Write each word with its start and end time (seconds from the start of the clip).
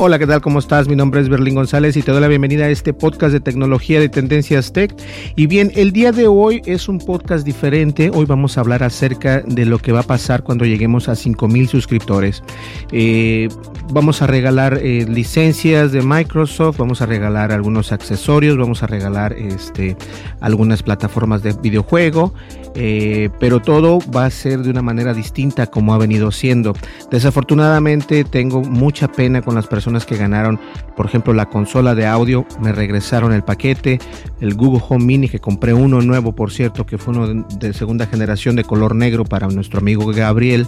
Hola, 0.00 0.20
¿qué 0.20 0.28
tal? 0.28 0.40
¿Cómo 0.40 0.60
estás? 0.60 0.86
Mi 0.86 0.94
nombre 0.94 1.20
es 1.20 1.28
Berlín 1.28 1.56
González 1.56 1.96
y 1.96 2.02
te 2.02 2.12
doy 2.12 2.20
la 2.20 2.28
bienvenida 2.28 2.66
a 2.66 2.70
este 2.70 2.94
podcast 2.94 3.32
de 3.32 3.40
tecnología 3.40 3.98
de 3.98 4.08
Tendencias 4.08 4.72
Tech. 4.72 4.94
Y 5.34 5.48
bien, 5.48 5.72
el 5.74 5.90
día 5.90 6.12
de 6.12 6.28
hoy 6.28 6.62
es 6.66 6.88
un 6.88 6.98
podcast 6.98 7.44
diferente. 7.44 8.08
Hoy 8.14 8.24
vamos 8.24 8.56
a 8.56 8.60
hablar 8.60 8.84
acerca 8.84 9.40
de 9.40 9.64
lo 9.64 9.80
que 9.80 9.90
va 9.90 10.00
a 10.00 10.04
pasar 10.04 10.44
cuando 10.44 10.64
lleguemos 10.64 11.08
a 11.08 11.16
5000 11.16 11.66
suscriptores. 11.66 12.44
Eh, 12.92 13.48
vamos 13.90 14.22
a 14.22 14.28
regalar 14.28 14.78
eh, 14.80 15.04
licencias 15.08 15.90
de 15.90 16.00
Microsoft, 16.00 16.76
vamos 16.76 17.02
a 17.02 17.06
regalar 17.06 17.50
algunos 17.50 17.90
accesorios, 17.90 18.56
vamos 18.56 18.84
a 18.84 18.86
regalar 18.86 19.32
este, 19.32 19.96
algunas 20.38 20.84
plataformas 20.84 21.42
de 21.42 21.54
videojuego. 21.54 22.32
Eh, 22.80 23.30
pero 23.40 23.60
todo 23.60 23.98
va 24.14 24.26
a 24.26 24.30
ser 24.30 24.60
de 24.60 24.70
una 24.70 24.82
manera 24.82 25.12
distinta 25.12 25.66
como 25.66 25.92
ha 25.94 25.98
venido 25.98 26.30
siendo. 26.30 26.74
Desafortunadamente 27.10 28.22
tengo 28.22 28.62
mucha 28.62 29.08
pena 29.10 29.42
con 29.42 29.56
las 29.56 29.66
personas 29.66 29.87
que 30.06 30.16
ganaron, 30.16 30.60
por 30.96 31.06
ejemplo, 31.06 31.32
la 31.32 31.46
consola 31.46 31.94
de 31.94 32.06
audio, 32.06 32.46
me 32.60 32.72
regresaron 32.72 33.32
el 33.32 33.42
paquete, 33.42 33.98
el 34.40 34.54
Google 34.54 34.82
Home 34.88 35.04
Mini 35.04 35.28
que 35.28 35.38
compré 35.38 35.72
uno 35.72 36.00
nuevo, 36.00 36.32
por 36.32 36.50
cierto, 36.50 36.86
que 36.86 36.98
fue 36.98 37.14
uno 37.14 37.44
de, 37.58 37.72
segunda 37.72 38.06
generación 38.06 38.56
de 38.56 38.64
color 38.64 38.94
negro 38.94 39.24
para 39.24 39.48
nuestro 39.48 39.80
amigo 39.80 40.06
Gabriel. 40.06 40.66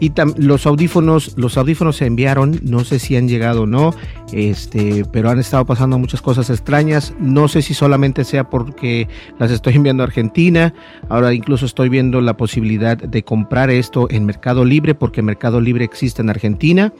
Y 0.00 0.12
los 0.36 0.66
audífonos, 0.66 1.36
los 1.36 1.56
audífonos 1.56 1.96
se 1.96 2.06
enviaron, 2.06 2.60
no 2.62 2.84
sé 2.84 2.98
si 2.98 3.16
han 3.16 3.28
llegado 3.28 3.62
o 3.62 3.66
no, 3.66 3.94
este, 4.32 5.04
pero 5.12 5.30
han 5.30 5.38
estado 5.38 5.64
pasando 5.64 5.98
muchas 5.98 6.22
cosas 6.22 6.50
extrañas, 6.50 7.14
no 7.20 7.48
sé 7.48 7.62
si 7.62 7.74
solamente 7.74 8.24
sea 8.24 8.48
porque 8.50 9.08
las 9.38 9.50
estoy 9.50 9.74
enviando 9.74 10.02
a 10.02 10.06
Argentina, 10.06 10.74
ahora 11.08 11.32
incluso 11.32 11.66
estoy 11.66 11.88
viendo 11.88 12.20
la 12.20 12.36
posibilidad 12.36 12.96
de 12.96 13.22
comprar 13.22 13.70
esto 13.70 14.08
en 14.10 14.26
Mercado 14.26 14.64
Libre 14.64 14.94
porque 14.94 15.22
Mercado 15.22 15.60
Libre 15.60 15.84
existe 15.84 16.22
en 16.22 16.30
Argentina 16.30 16.92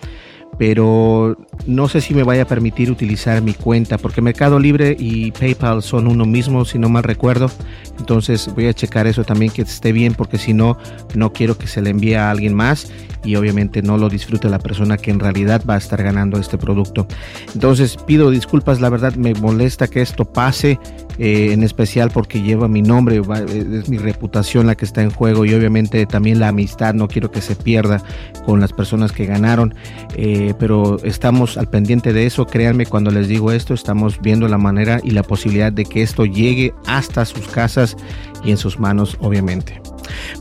pero 0.58 1.36
no 1.66 1.88
sé 1.88 2.00
si 2.00 2.14
me 2.14 2.22
vaya 2.22 2.42
a 2.42 2.46
permitir 2.46 2.90
utilizar 2.90 3.42
mi 3.42 3.52
cuenta 3.52 3.98
porque 3.98 4.22
Mercado 4.22 4.58
Libre 4.58 4.96
y 4.98 5.30
PayPal 5.32 5.82
son 5.82 6.06
uno 6.06 6.24
mismo 6.24 6.64
si 6.64 6.78
no 6.78 6.88
mal 6.88 7.02
recuerdo. 7.02 7.50
Entonces 7.98 8.50
voy 8.54 8.66
a 8.66 8.74
checar 8.74 9.06
eso 9.06 9.24
también 9.24 9.52
que 9.52 9.62
esté 9.62 9.92
bien 9.92 10.14
porque 10.14 10.38
si 10.38 10.54
no 10.54 10.78
no 11.14 11.32
quiero 11.32 11.58
que 11.58 11.66
se 11.66 11.82
le 11.82 11.90
envíe 11.90 12.14
a 12.14 12.30
alguien 12.30 12.54
más 12.54 12.90
y 13.24 13.36
obviamente 13.36 13.82
no 13.82 13.98
lo 13.98 14.08
disfrute 14.08 14.48
la 14.48 14.58
persona 14.58 14.96
que 14.96 15.10
en 15.10 15.20
realidad 15.20 15.62
va 15.68 15.74
a 15.74 15.78
estar 15.78 16.02
ganando 16.02 16.38
este 16.38 16.56
producto. 16.56 17.06
Entonces 17.54 17.96
pido 18.06 18.30
disculpas 18.30 18.80
la 18.80 18.88
verdad 18.88 19.14
me 19.16 19.34
molesta 19.34 19.88
que 19.88 20.00
esto 20.00 20.24
pase 20.24 20.78
eh, 21.18 21.52
en 21.52 21.62
especial 21.62 22.10
porque 22.10 22.42
lleva 22.42 22.68
mi 22.68 22.82
nombre, 22.82 23.22
es 23.48 23.88
mi 23.88 23.96
reputación 23.96 24.66
la 24.66 24.74
que 24.74 24.84
está 24.84 25.02
en 25.02 25.10
juego 25.10 25.46
y 25.46 25.54
obviamente 25.54 26.04
también 26.04 26.38
la 26.38 26.48
amistad, 26.48 26.92
no 26.92 27.08
quiero 27.08 27.30
que 27.30 27.40
se 27.40 27.56
pierda 27.56 28.02
con 28.44 28.60
las 28.60 28.74
personas 28.74 29.12
que 29.12 29.24
ganaron, 29.24 29.74
eh, 30.14 30.35
pero 30.58 30.98
estamos 31.04 31.56
al 31.56 31.69
pendiente 31.69 32.12
de 32.12 32.26
eso, 32.26 32.47
créanme 32.47 32.86
cuando 32.86 33.10
les 33.10 33.28
digo 33.28 33.52
esto, 33.52 33.74
estamos 33.74 34.20
viendo 34.20 34.48
la 34.48 34.58
manera 34.58 35.00
y 35.02 35.10
la 35.10 35.22
posibilidad 35.22 35.72
de 35.72 35.84
que 35.84 36.02
esto 36.02 36.24
llegue 36.24 36.74
hasta 36.86 37.24
sus 37.24 37.47
casas 37.48 37.97
y 38.44 38.50
en 38.50 38.56
sus 38.56 38.78
manos, 38.78 39.16
obviamente. 39.20 39.80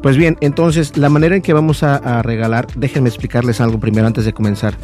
Pues 0.02 0.18
bien, 0.18 0.38
entonces 0.42 0.98
la 0.98 1.10
manera 1.10 1.36
en 1.36 1.42
que 1.42 1.54
vamos 1.54 1.84
a, 1.84 2.22
regalar, 2.22 2.68
déjenme 2.76 3.10
explicarles 3.10 3.62
algo 3.62 3.80
primero 3.80 4.08
antes 4.08 4.26
de 4.26 4.34
comenzar. 4.34 4.76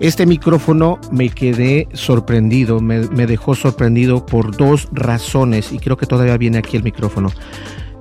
Este 0.00 0.26
micrófono 0.26 0.98
me 1.12 1.28
quedé 1.28 1.88
sorprendido, 1.92 2.80
me, 2.80 3.00
dejó 3.26 3.54
sorprendido 3.54 4.26
por 4.26 4.56
dos 4.56 4.88
razones 4.92 5.72
y 5.72 5.78
creo 5.78 5.96
que 5.96 6.06
todavía 6.06 6.36
viene 6.36 6.58
aquí 6.58 6.76
el 6.76 6.82
micrófono. 6.82 7.30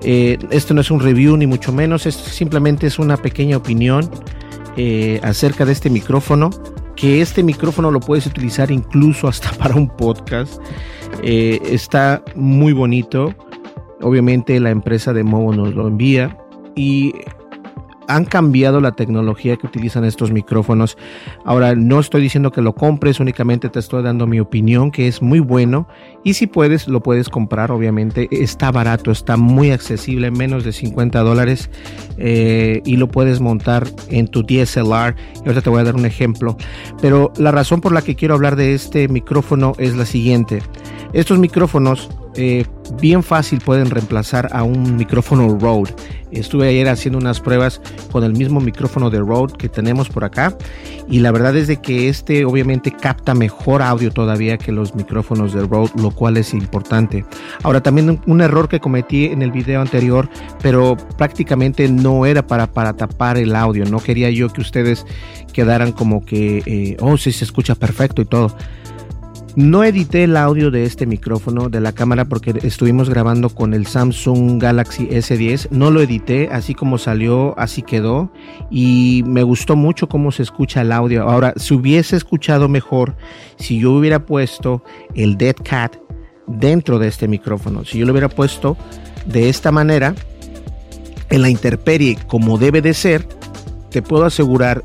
Eh, 0.01 0.37
esto 0.49 0.73
no 0.73 0.81
es 0.81 0.91
un 0.91 0.99
review 0.99 1.37
ni 1.37 1.47
mucho 1.47 1.71
menos, 1.71 2.03
simplemente 2.03 2.87
es 2.87 2.99
una 2.99 3.17
pequeña 3.17 3.57
opinión 3.57 4.09
eh, 4.77 5.19
acerca 5.23 5.65
de 5.65 5.71
este 5.71 5.89
micrófono, 5.89 6.49
que 6.95 7.21
este 7.21 7.43
micrófono 7.43 7.91
lo 7.91 7.99
puedes 7.99 8.25
utilizar 8.25 8.71
incluso 8.71 9.27
hasta 9.27 9.51
para 9.57 9.75
un 9.75 9.87
podcast. 9.89 10.61
Eh, 11.21 11.59
está 11.65 12.23
muy 12.35 12.73
bonito, 12.73 13.33
obviamente 14.01 14.59
la 14.59 14.71
empresa 14.71 15.13
de 15.13 15.23
Movo 15.23 15.53
nos 15.53 15.73
lo 15.73 15.87
envía 15.87 16.37
y 16.75 17.13
han 18.07 18.25
cambiado 18.25 18.81
la 18.81 18.91
tecnología 18.91 19.57
que 19.57 19.67
utilizan 19.67 20.05
estos 20.05 20.31
micrófonos. 20.31 20.97
Ahora, 21.45 21.75
no 21.75 21.99
estoy 21.99 22.21
diciendo 22.21 22.51
que 22.51 22.61
lo 22.61 22.73
compres, 22.73 23.19
únicamente 23.19 23.69
te 23.69 23.79
estoy 23.79 24.03
dando 24.03 24.27
mi 24.27 24.39
opinión, 24.39 24.91
que 24.91 25.07
es 25.07 25.21
muy 25.21 25.39
bueno. 25.39 25.87
Y 26.23 26.33
si 26.33 26.47
puedes, 26.47 26.87
lo 26.87 27.01
puedes 27.01 27.29
comprar, 27.29 27.71
obviamente. 27.71 28.27
Está 28.31 28.71
barato, 28.71 29.11
está 29.11 29.37
muy 29.37 29.71
accesible, 29.71 30.31
menos 30.31 30.63
de 30.63 30.71
50 30.71 31.19
dólares. 31.21 31.69
Eh, 32.17 32.81
y 32.85 32.97
lo 32.97 33.07
puedes 33.07 33.39
montar 33.39 33.87
en 34.09 34.27
tu 34.27 34.43
DSLR. 34.43 35.15
Y 35.35 35.39
ahorita 35.39 35.61
te 35.61 35.69
voy 35.69 35.81
a 35.81 35.83
dar 35.83 35.95
un 35.95 36.05
ejemplo. 36.05 36.57
Pero 37.01 37.31
la 37.37 37.51
razón 37.51 37.81
por 37.81 37.91
la 37.91 38.01
que 38.01 38.15
quiero 38.15 38.33
hablar 38.35 38.55
de 38.55 38.73
este 38.73 39.07
micrófono 39.07 39.73
es 39.77 39.95
la 39.95 40.05
siguiente. 40.05 40.61
Estos 41.13 41.39
micrófonos 41.39 42.09
eh, 42.35 42.65
bien 42.99 43.23
fácil 43.23 43.59
pueden 43.59 43.89
reemplazar 43.89 44.49
a 44.51 44.63
un 44.63 44.95
micrófono 44.95 45.57
Rode. 45.59 45.93
Estuve 46.31 46.67
ayer 46.69 46.89
haciendo 46.89 47.19
unas 47.19 47.39
pruebas 47.39 47.79
con 48.11 48.23
el 48.23 48.33
mismo 48.33 48.59
micrófono 48.59 49.11
de 49.11 49.19
Rode 49.19 49.53
que 49.55 49.69
tenemos 49.69 50.09
por 50.09 50.23
acá 50.23 50.57
y 51.07 51.19
la 51.19 51.31
verdad 51.31 51.55
es 51.55 51.67
de 51.67 51.77
que 51.77 52.09
este 52.09 52.43
obviamente 52.45 52.91
capta 52.91 53.35
mejor 53.35 53.83
audio 53.83 54.09
todavía 54.11 54.57
que 54.57 54.71
los 54.71 54.95
micrófonos 54.95 55.53
de 55.53 55.61
Rode, 55.61 55.91
lo 55.95 56.09
cual 56.09 56.37
es 56.37 56.53
importante. 56.55 57.23
Ahora 57.61 57.81
también 57.81 58.19
un 58.25 58.41
error 58.41 58.67
que 58.67 58.79
cometí 58.79 59.25
en 59.25 59.43
el 59.43 59.51
video 59.51 59.81
anterior, 59.81 60.27
pero 60.61 60.97
prácticamente 61.17 61.87
no 61.87 62.25
era 62.25 62.47
para, 62.47 62.65
para 62.65 62.93
tapar 62.93 63.37
el 63.37 63.55
audio, 63.55 63.85
no 63.85 63.99
quería 63.99 64.31
yo 64.31 64.49
que 64.49 64.61
ustedes 64.61 65.05
quedaran 65.53 65.91
como 65.91 66.25
que, 66.25 66.63
eh, 66.65 66.97
oh, 66.99 67.17
sí 67.17 67.31
se 67.31 67.45
escucha 67.45 67.75
perfecto 67.75 68.21
y 68.23 68.25
todo. 68.25 68.55
No 69.55 69.83
edité 69.83 70.23
el 70.23 70.35
audio 70.35 70.71
de 70.71 70.83
este 70.83 71.05
micrófono 71.05 71.69
de 71.69 71.79
la 71.79 71.91
cámara 71.91 72.25
porque 72.25 72.55
estuvimos 72.63 73.07
grabando 73.07 73.49
con 73.49 73.75
el 73.75 73.85
Samsung 73.85 74.59
Galaxy 74.59 75.07
S10. 75.07 75.69
No 75.69 75.91
lo 75.91 76.01
edité, 76.01 76.49
así 76.51 76.73
como 76.73 76.97
salió, 76.97 77.53
así 77.59 77.83
quedó. 77.83 78.31
Y 78.71 79.23
me 79.27 79.43
gustó 79.43 79.75
mucho 79.75 80.09
cómo 80.09 80.31
se 80.31 80.41
escucha 80.41 80.81
el 80.81 80.91
audio. 80.91 81.29
Ahora, 81.29 81.53
si 81.55 81.75
hubiese 81.75 82.15
escuchado 82.15 82.67
mejor, 82.67 83.15
si 83.59 83.79
yo 83.79 83.91
hubiera 83.91 84.25
puesto 84.25 84.83
el 85.13 85.37
Dead 85.37 85.55
Cat 85.63 85.97
dentro 86.47 86.97
de 86.97 87.09
este 87.09 87.27
micrófono, 87.27 87.85
si 87.85 87.99
yo 87.99 88.07
lo 88.07 88.11
hubiera 88.11 88.29
puesto 88.29 88.75
de 89.27 89.49
esta 89.49 89.71
manera, 89.71 90.15
en 91.29 91.43
la 91.43 91.49
interperie 91.49 92.17
como 92.25 92.57
debe 92.57 92.81
de 92.81 92.95
ser, 92.95 93.27
te 93.91 94.01
puedo 94.01 94.25
asegurar 94.25 94.83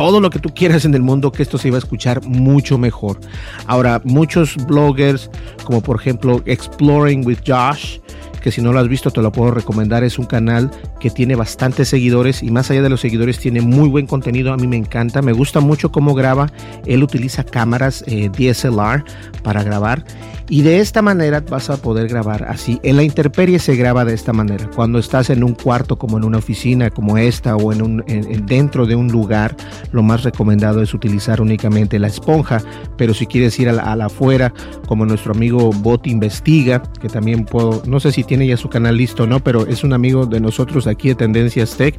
todo 0.00 0.18
lo 0.18 0.30
que 0.30 0.38
tú 0.38 0.48
quieras 0.54 0.86
en 0.86 0.94
el 0.94 1.02
mundo 1.02 1.30
que 1.30 1.42
esto 1.42 1.58
se 1.58 1.68
iba 1.68 1.76
a 1.76 1.78
escuchar 1.78 2.24
mucho 2.26 2.78
mejor. 2.78 3.20
Ahora, 3.66 4.00
muchos 4.02 4.56
bloggers, 4.64 5.30
como 5.62 5.82
por 5.82 6.00
ejemplo 6.00 6.40
Exploring 6.46 7.26
with 7.26 7.40
Josh, 7.46 7.98
que 8.40 8.50
si 8.50 8.62
no 8.62 8.72
lo 8.72 8.78
has 8.78 8.88
visto 8.88 9.10
te 9.10 9.20
lo 9.20 9.30
puedo 9.30 9.50
recomendar. 9.50 10.02
Es 10.02 10.18
un 10.18 10.24
canal 10.24 10.70
que 11.00 11.10
tiene 11.10 11.34
bastantes 11.34 11.90
seguidores 11.90 12.42
y 12.42 12.50
más 12.50 12.70
allá 12.70 12.80
de 12.80 12.88
los 12.88 13.02
seguidores 13.02 13.38
tiene 13.38 13.60
muy 13.60 13.90
buen 13.90 14.06
contenido. 14.06 14.54
A 14.54 14.56
mí 14.56 14.66
me 14.66 14.78
encanta, 14.78 15.20
me 15.20 15.32
gusta 15.32 15.60
mucho 15.60 15.92
cómo 15.92 16.14
graba. 16.14 16.50
Él 16.86 17.02
utiliza 17.02 17.44
cámaras 17.44 18.02
eh, 18.06 18.30
DSLR 18.30 19.04
para 19.42 19.62
grabar 19.62 20.02
y 20.50 20.62
de 20.62 20.80
esta 20.80 21.00
manera 21.00 21.40
vas 21.48 21.70
a 21.70 21.80
poder 21.80 22.08
grabar 22.08 22.42
así. 22.42 22.80
En 22.82 22.96
la 22.96 23.04
interperie 23.04 23.60
se 23.60 23.76
graba 23.76 24.04
de 24.04 24.14
esta 24.14 24.32
manera. 24.32 24.68
Cuando 24.74 24.98
estás 24.98 25.30
en 25.30 25.44
un 25.44 25.54
cuarto 25.54 25.96
como 25.96 26.18
en 26.18 26.24
una 26.24 26.38
oficina 26.38 26.90
como 26.90 27.16
esta 27.18 27.54
o 27.54 27.72
en 27.72 27.82
un, 27.82 28.04
dentro 28.46 28.84
de 28.84 28.96
un 28.96 29.08
lugar, 29.08 29.56
lo 29.92 30.02
más 30.02 30.24
recomendado 30.24 30.82
es 30.82 30.92
utilizar 30.92 31.40
únicamente 31.40 32.00
la 32.00 32.08
esponja. 32.08 32.60
Pero 32.96 33.14
si 33.14 33.26
quieres 33.26 33.58
ir 33.60 33.68
a 33.68 33.94
la, 33.94 34.06
afuera, 34.06 34.52
como 34.88 35.06
nuestro 35.06 35.32
amigo 35.32 35.70
Bot 35.70 36.08
Investiga, 36.08 36.82
que 37.00 37.08
también 37.08 37.44
puedo, 37.44 37.82
no 37.86 38.00
sé 38.00 38.10
si 38.10 38.24
tiene 38.24 38.48
ya 38.48 38.56
su 38.56 38.68
canal 38.68 38.96
listo 38.96 39.22
o 39.22 39.26
no, 39.28 39.38
pero 39.38 39.68
es 39.68 39.84
un 39.84 39.92
amigo 39.92 40.26
de 40.26 40.40
nosotros 40.40 40.88
aquí 40.88 41.10
de 41.10 41.14
Tendencias 41.14 41.76
Tech, 41.76 41.96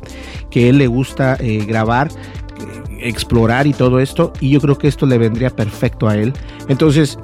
que 0.49 0.67
él 0.67 0.77
le 0.77 0.87
gusta 0.87 1.37
eh, 1.39 1.63
grabar 1.65 2.09
eh, 2.09 3.07
explorar 3.07 3.65
y 3.65 3.73
todo 3.73 3.99
esto 3.99 4.33
y 4.41 4.49
yo 4.49 4.59
creo 4.59 4.77
que 4.77 4.87
esto 4.87 5.05
le 5.05 5.17
vendría 5.17 5.49
perfecto 5.49 6.07
a 6.07 6.17
él 6.17 6.33
entonces 6.67 7.17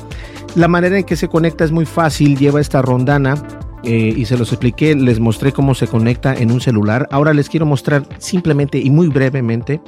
la 0.57 0.67
manera 0.67 0.97
en 0.97 1.03
que 1.03 1.15
se 1.15 1.27
conecta 1.27 1.63
es 1.63 1.71
muy 1.71 1.85
fácil, 1.85 2.35
lleva 2.35 2.59
esta 2.59 2.81
rondana 2.81 3.35
eh, 3.83 4.13
y 4.17 4.25
se 4.25 4.37
los 4.37 4.51
expliqué, 4.51 4.95
les 4.95 5.19
mostré 5.19 5.51
cómo 5.51 5.75
se 5.75 5.85
conecta 5.85 6.33
en 6.33 6.51
un 6.51 6.59
celular. 6.59 7.07
Ahora 7.11 7.31
les 7.33 7.47
quiero 7.47 7.67
mostrar 7.67 8.07
simplemente 8.17 8.79
y 8.79 8.89
muy 8.89 9.07
brevemente 9.07 9.79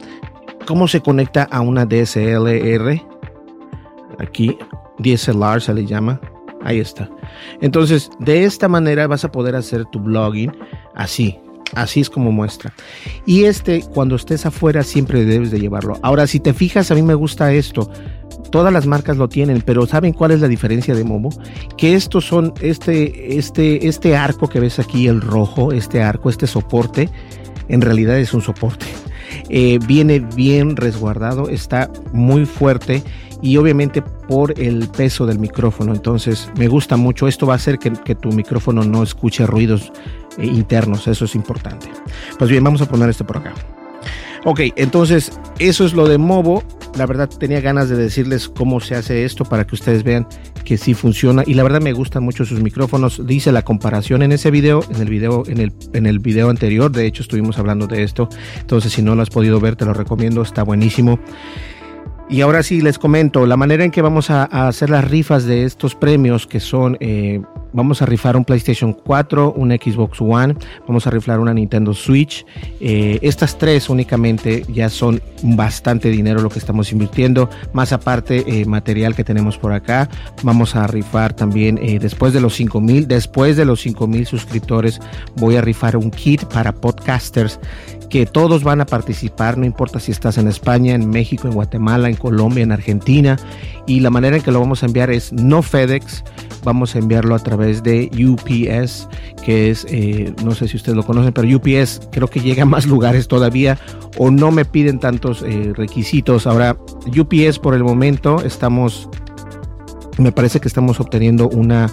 cómo 0.68 0.88
se 0.88 1.02
conecta 1.02 1.48
a 1.50 1.62
una 1.62 1.88
DSLR. 1.88 3.02
Aquí, 4.20 4.58
DSLR 5.00 5.60
se 5.60 5.74
le 5.74 5.88
llama. 5.88 6.22
Ahí 6.64 6.80
está. 6.80 7.10
Entonces, 7.62 8.12
de 8.20 8.44
esta 8.44 8.68
manera 8.68 9.08
vas 9.08 9.26
a 9.26 9.32
poder 9.32 9.56
hacer 9.56 9.86
tu 9.86 10.00
blogging 10.00 10.52
así. 10.94 11.40
Así 11.74 12.02
es 12.02 12.10
como 12.12 12.32
muestra. 12.32 12.74
Y 13.26 13.46
este, 13.46 13.82
cuando 13.94 14.16
estés 14.16 14.46
afuera, 14.46 14.84
siempre 14.84 15.26
debes 15.26 15.50
de 15.50 15.60
llevarlo. 15.60 15.98
Ahora, 16.04 16.28
si 16.28 16.40
te 16.40 16.54
fijas, 16.54 16.92
a 16.92 16.96
mí 16.96 17.02
me 17.02 17.14
gusta 17.16 17.54
esto. 17.54 17.90
Todas 18.52 18.74
las 18.74 18.86
marcas 18.86 19.18
lo 19.18 19.30
tienen, 19.30 19.62
pero 19.62 19.86
¿saben 19.86 20.14
cuál 20.14 20.32
es 20.32 20.42
la 20.42 20.48
diferencia 20.48 20.96
de 20.96 21.04
Momo? 21.04 21.30
Que 21.78 21.96
estos 21.96 22.26
son, 22.26 22.54
este, 22.62 23.38
este, 23.38 23.88
este 23.88 24.16
arco 24.16 24.48
que 24.48 24.60
ves 24.60 24.80
aquí, 24.80 25.08
el 25.08 25.22
rojo, 25.22 25.72
este 25.72 26.02
arco, 26.02 26.30
este 26.30 26.48
soporte, 26.48 27.10
en 27.68 27.82
realidad 27.82 28.18
es 28.18 28.34
un 28.34 28.42
soporte. 28.42 28.86
Eh, 29.50 29.80
viene 29.86 30.20
bien 30.20 30.76
resguardado, 30.76 31.50
está 31.50 31.92
muy 32.14 32.46
fuerte 32.46 33.04
y 33.42 33.58
obviamente 33.58 34.02
por 34.02 34.60
el 34.60 34.88
peso 34.88 35.26
del 35.26 35.40
micrófono. 35.40 35.94
Entonces 35.94 36.50
me 36.58 36.68
gusta 36.68 36.98
mucho. 36.98 37.28
Esto 37.28 37.46
va 37.48 37.54
a 37.54 37.56
hacer 37.58 37.80
que, 37.80 38.16
tu 38.16 38.32
micrófono 38.32 38.84
no 38.84 39.04
escuche 39.04 39.46
ruidos 39.46 39.92
eh, 40.38 40.46
internos. 40.46 41.08
Eso 41.08 41.26
es 41.26 41.36
importante. 41.36 41.90
Pues 42.38 42.50
bien, 42.50 42.64
vamos 42.64 42.82
a 42.82 42.88
poner 42.88 43.10
esto 43.10 43.26
por 43.26 43.38
acá. 43.38 43.54
Ok, 44.46 44.62
entonces 44.76 45.32
eso 45.60 45.86
es 45.86 45.94
lo 45.94 46.08
de 46.08 46.18
Movo. 46.18 46.64
La 46.98 47.06
verdad 47.06 47.30
tenía 47.30 47.62
ganas 47.62 47.90
de 47.90 47.96
decirles 47.96 48.50
cómo 48.50 48.80
se 48.80 48.96
hace 48.96 49.24
esto 49.26 49.46
para 49.46 49.66
que 49.66 49.76
ustedes 49.76 50.04
vean 50.04 50.28
que 50.66 50.78
sí 50.78 50.94
funciona 50.94 51.44
y 51.46 51.54
la 51.54 51.64
verdad 51.64 51.82
me 51.82 51.94
gustan 51.94 52.24
mucho 52.24 52.46
sus 52.46 52.62
micrófonos. 52.62 53.26
Dice 53.26 53.52
la 53.52 53.64
comparación 53.64 54.22
en 54.24 54.32
ese 54.32 54.50
video, 54.52 54.84
en 54.90 55.02
el 55.02 55.10
video 55.10 55.44
en 55.48 55.60
el 55.60 55.74
en 55.94 56.06
el 56.06 56.20
video 56.20 56.50
anterior, 56.50 56.92
de 56.92 57.06
hecho 57.06 57.22
estuvimos 57.22 57.60
hablando 57.60 57.88
de 57.88 58.04
esto. 58.04 58.30
Entonces 58.60 58.94
si 58.94 59.02
no 59.02 59.16
lo 59.16 59.22
has 59.22 59.30
podido 59.30 59.60
ver 59.60 59.76
te 59.76 59.86
lo 59.86 59.94
recomiendo, 59.94 60.42
está 60.42 60.64
buenísimo. 60.64 61.20
Y 62.32 62.42
ahora 62.42 62.62
sí 62.62 62.80
les 62.82 63.00
comento 63.00 63.48
la 63.48 63.58
manera 63.58 63.84
en 63.84 63.90
que 63.90 64.04
vamos 64.04 64.30
a, 64.30 64.44
hacer 64.44 64.92
las 64.92 65.10
rifas 65.10 65.46
de 65.46 65.64
estos 65.64 65.96
premios 65.96 66.46
que 66.46 66.60
son, 66.60 66.96
eh, 67.00 67.42
vamos 67.74 68.04
a 68.04 68.06
rifar 68.06 68.38
un 68.38 68.46
PlayStation 68.46 68.94
4, 68.94 69.54
un 69.54 69.72
Xbox 69.72 70.22
One, 70.22 70.54
vamos 70.88 71.08
a 71.08 71.10
rifar 71.10 71.40
una 71.40 71.56
Nintendo 71.56 71.92
Switch. 71.96 72.46
Eh, 72.80 73.18
estas 73.24 73.58
tres 73.58 73.90
únicamente 73.90 74.64
ya 74.72 74.90
son 74.90 75.20
bastante 75.42 76.12
dinero 76.12 76.42
lo 76.42 76.50
que 76.50 76.60
estamos 76.60 76.92
invirtiendo, 76.92 77.50
más 77.74 77.94
aparte 77.94 78.44
eh, 78.46 78.64
material 78.64 79.16
que 79.16 79.24
tenemos 79.24 79.58
por 79.58 79.74
acá. 79.74 80.08
Vamos 80.44 80.76
a 80.76 80.86
rifar 80.86 81.34
también 81.34 81.80
después 82.00 82.32
de 82.32 82.42
los 82.42 82.54
5 82.54 82.80
mil, 82.80 83.08
después 83.08 83.58
de 83.58 83.66
los 83.66 83.82
5 83.82 84.06
mil 84.06 84.28
suscriptores 84.28 85.02
voy 85.36 85.56
a 85.56 85.62
rifar 85.62 85.98
un 85.98 86.12
kit 86.12 86.46
para 86.46 86.74
podcasters 86.74 87.60
que 88.10 88.26
todos 88.26 88.64
van 88.64 88.82
a 88.82 88.86
participar, 88.86 89.58
no 89.58 89.66
importa 89.66 90.00
si 90.00 90.12
estás 90.12 90.38
en 90.38 90.48
España, 90.48 90.96
en 90.96 91.10
México, 91.10 91.48
en 91.48 91.54
Guatemala, 91.54 92.10
en 92.10 92.16
Colombia, 92.16 92.64
en 92.64 92.72
Argentina. 92.72 93.38
Y 93.86 94.00
la 94.00 94.10
manera 94.10 94.38
en 94.38 94.42
que 94.42 94.52
lo 94.52 94.60
vamos 94.60 94.82
a 94.82 94.88
enviar 94.88 95.12
es 95.12 95.32
no 95.32 95.62
FedEx, 95.62 96.24
vamos 96.64 96.96
a 96.96 97.00
enviarlo 97.00 97.36
a 97.36 97.40
través 97.40 97.84
de 97.84 98.10
UPS, 98.12 99.08
que 99.46 99.70
es, 99.70 99.86
eh, 99.90 100.34
no 100.44 100.56
sé 100.56 100.68
si 100.68 100.78
ustedes 100.78 100.96
lo 100.96 101.04
conocen, 101.04 101.34
pero 101.34 101.48
UPS 101.56 102.02
creo 102.12 102.28
que 102.28 102.40
llega 102.40 102.64
a 102.64 102.66
más 102.66 102.88
lugares 102.88 103.28
todavía 103.28 103.78
o 104.18 104.32
no 104.32 104.52
me 104.52 104.66
piden 104.66 105.00
tantos 105.00 105.44
eh, 105.44 105.74
requisitos. 105.76 106.48
Ahora, 106.48 106.78
UPS 107.06 107.60
por 107.60 107.76
el 107.76 107.84
momento 107.84 108.42
estamos 108.44 109.08
me 110.18 110.34
parece 110.34 110.60
que 110.60 110.68
estamos 110.68 111.00
obteniendo 111.00 111.48
una, 111.48 111.90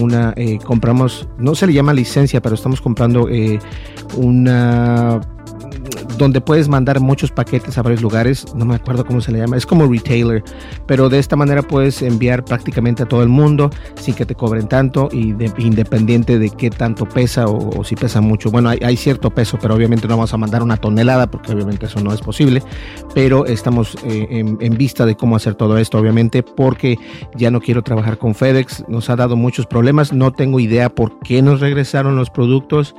una 0.00 0.32
eh, 0.36 0.58
compramos, 0.64 1.28
no 1.38 1.54
se 1.54 1.64
le 1.68 1.72
llama 1.72 1.92
licencia, 1.92 2.42
pero 2.42 2.56
estamos 2.56 2.80
comprando 2.80 3.28
una 4.16 5.20
donde 6.18 6.40
puedes 6.40 6.68
mandar 6.68 7.00
muchos 7.00 7.30
paquetes 7.30 7.78
a 7.78 7.82
varios 7.82 8.02
lugares, 8.02 8.46
no 8.54 8.64
me 8.64 8.74
acuerdo 8.74 9.04
cómo 9.04 9.20
se 9.20 9.32
le 9.32 9.38
llama, 9.38 9.56
es 9.56 9.64
como 9.64 9.86
retailer, 9.86 10.42
pero 10.86 11.08
de 11.08 11.18
esta 11.18 11.36
manera 11.36 11.62
puedes 11.62 12.02
enviar 12.02 12.44
prácticamente 12.44 13.04
a 13.04 13.06
todo 13.06 13.22
el 13.22 13.28
mundo 13.28 13.70
sin 13.94 14.14
que 14.14 14.26
te 14.26 14.34
cobren 14.34 14.68
tanto 14.68 15.08
y 15.12 15.34
independiente 15.58 16.38
de 16.38 16.50
qué 16.50 16.70
tanto 16.70 17.06
pesa 17.06 17.46
o, 17.46 17.84
si 17.84 17.94
pesa 17.94 18.20
mucho. 18.20 18.50
Bueno, 18.50 18.68
hay, 18.68 18.96
cierto 18.96 19.30
peso, 19.30 19.58
pero 19.62 19.76
obviamente 19.76 20.08
no 20.08 20.16
vamos 20.16 20.34
a 20.34 20.36
mandar 20.36 20.62
una 20.62 20.76
tonelada 20.76 21.30
porque 21.30 21.52
obviamente 21.52 21.86
eso 21.86 22.00
no 22.00 22.12
es 22.12 22.20
posible, 22.20 22.62
pero 23.14 23.46
estamos 23.46 23.96
eh, 24.04 24.26
en, 24.30 24.58
en 24.60 24.76
vista 24.76 25.06
de 25.06 25.16
cómo 25.16 25.36
hacer 25.36 25.54
todo 25.54 25.78
esto, 25.78 25.98
obviamente, 25.98 26.42
porque 26.42 26.98
ya 27.36 27.50
no 27.50 27.60
quiero 27.60 27.82
trabajar 27.82 28.18
con 28.18 28.34
FedEx, 28.34 28.84
nos 28.88 29.08
ha 29.08 29.16
dado 29.16 29.36
muchos 29.36 29.66
problemas, 29.66 30.12
no 30.12 30.32
tengo 30.32 30.58
idea 30.58 30.88
por 30.88 31.20
qué 31.20 31.42
nos 31.42 31.60
regresaron 31.60 32.16
los 32.16 32.30
productos. 32.30 32.94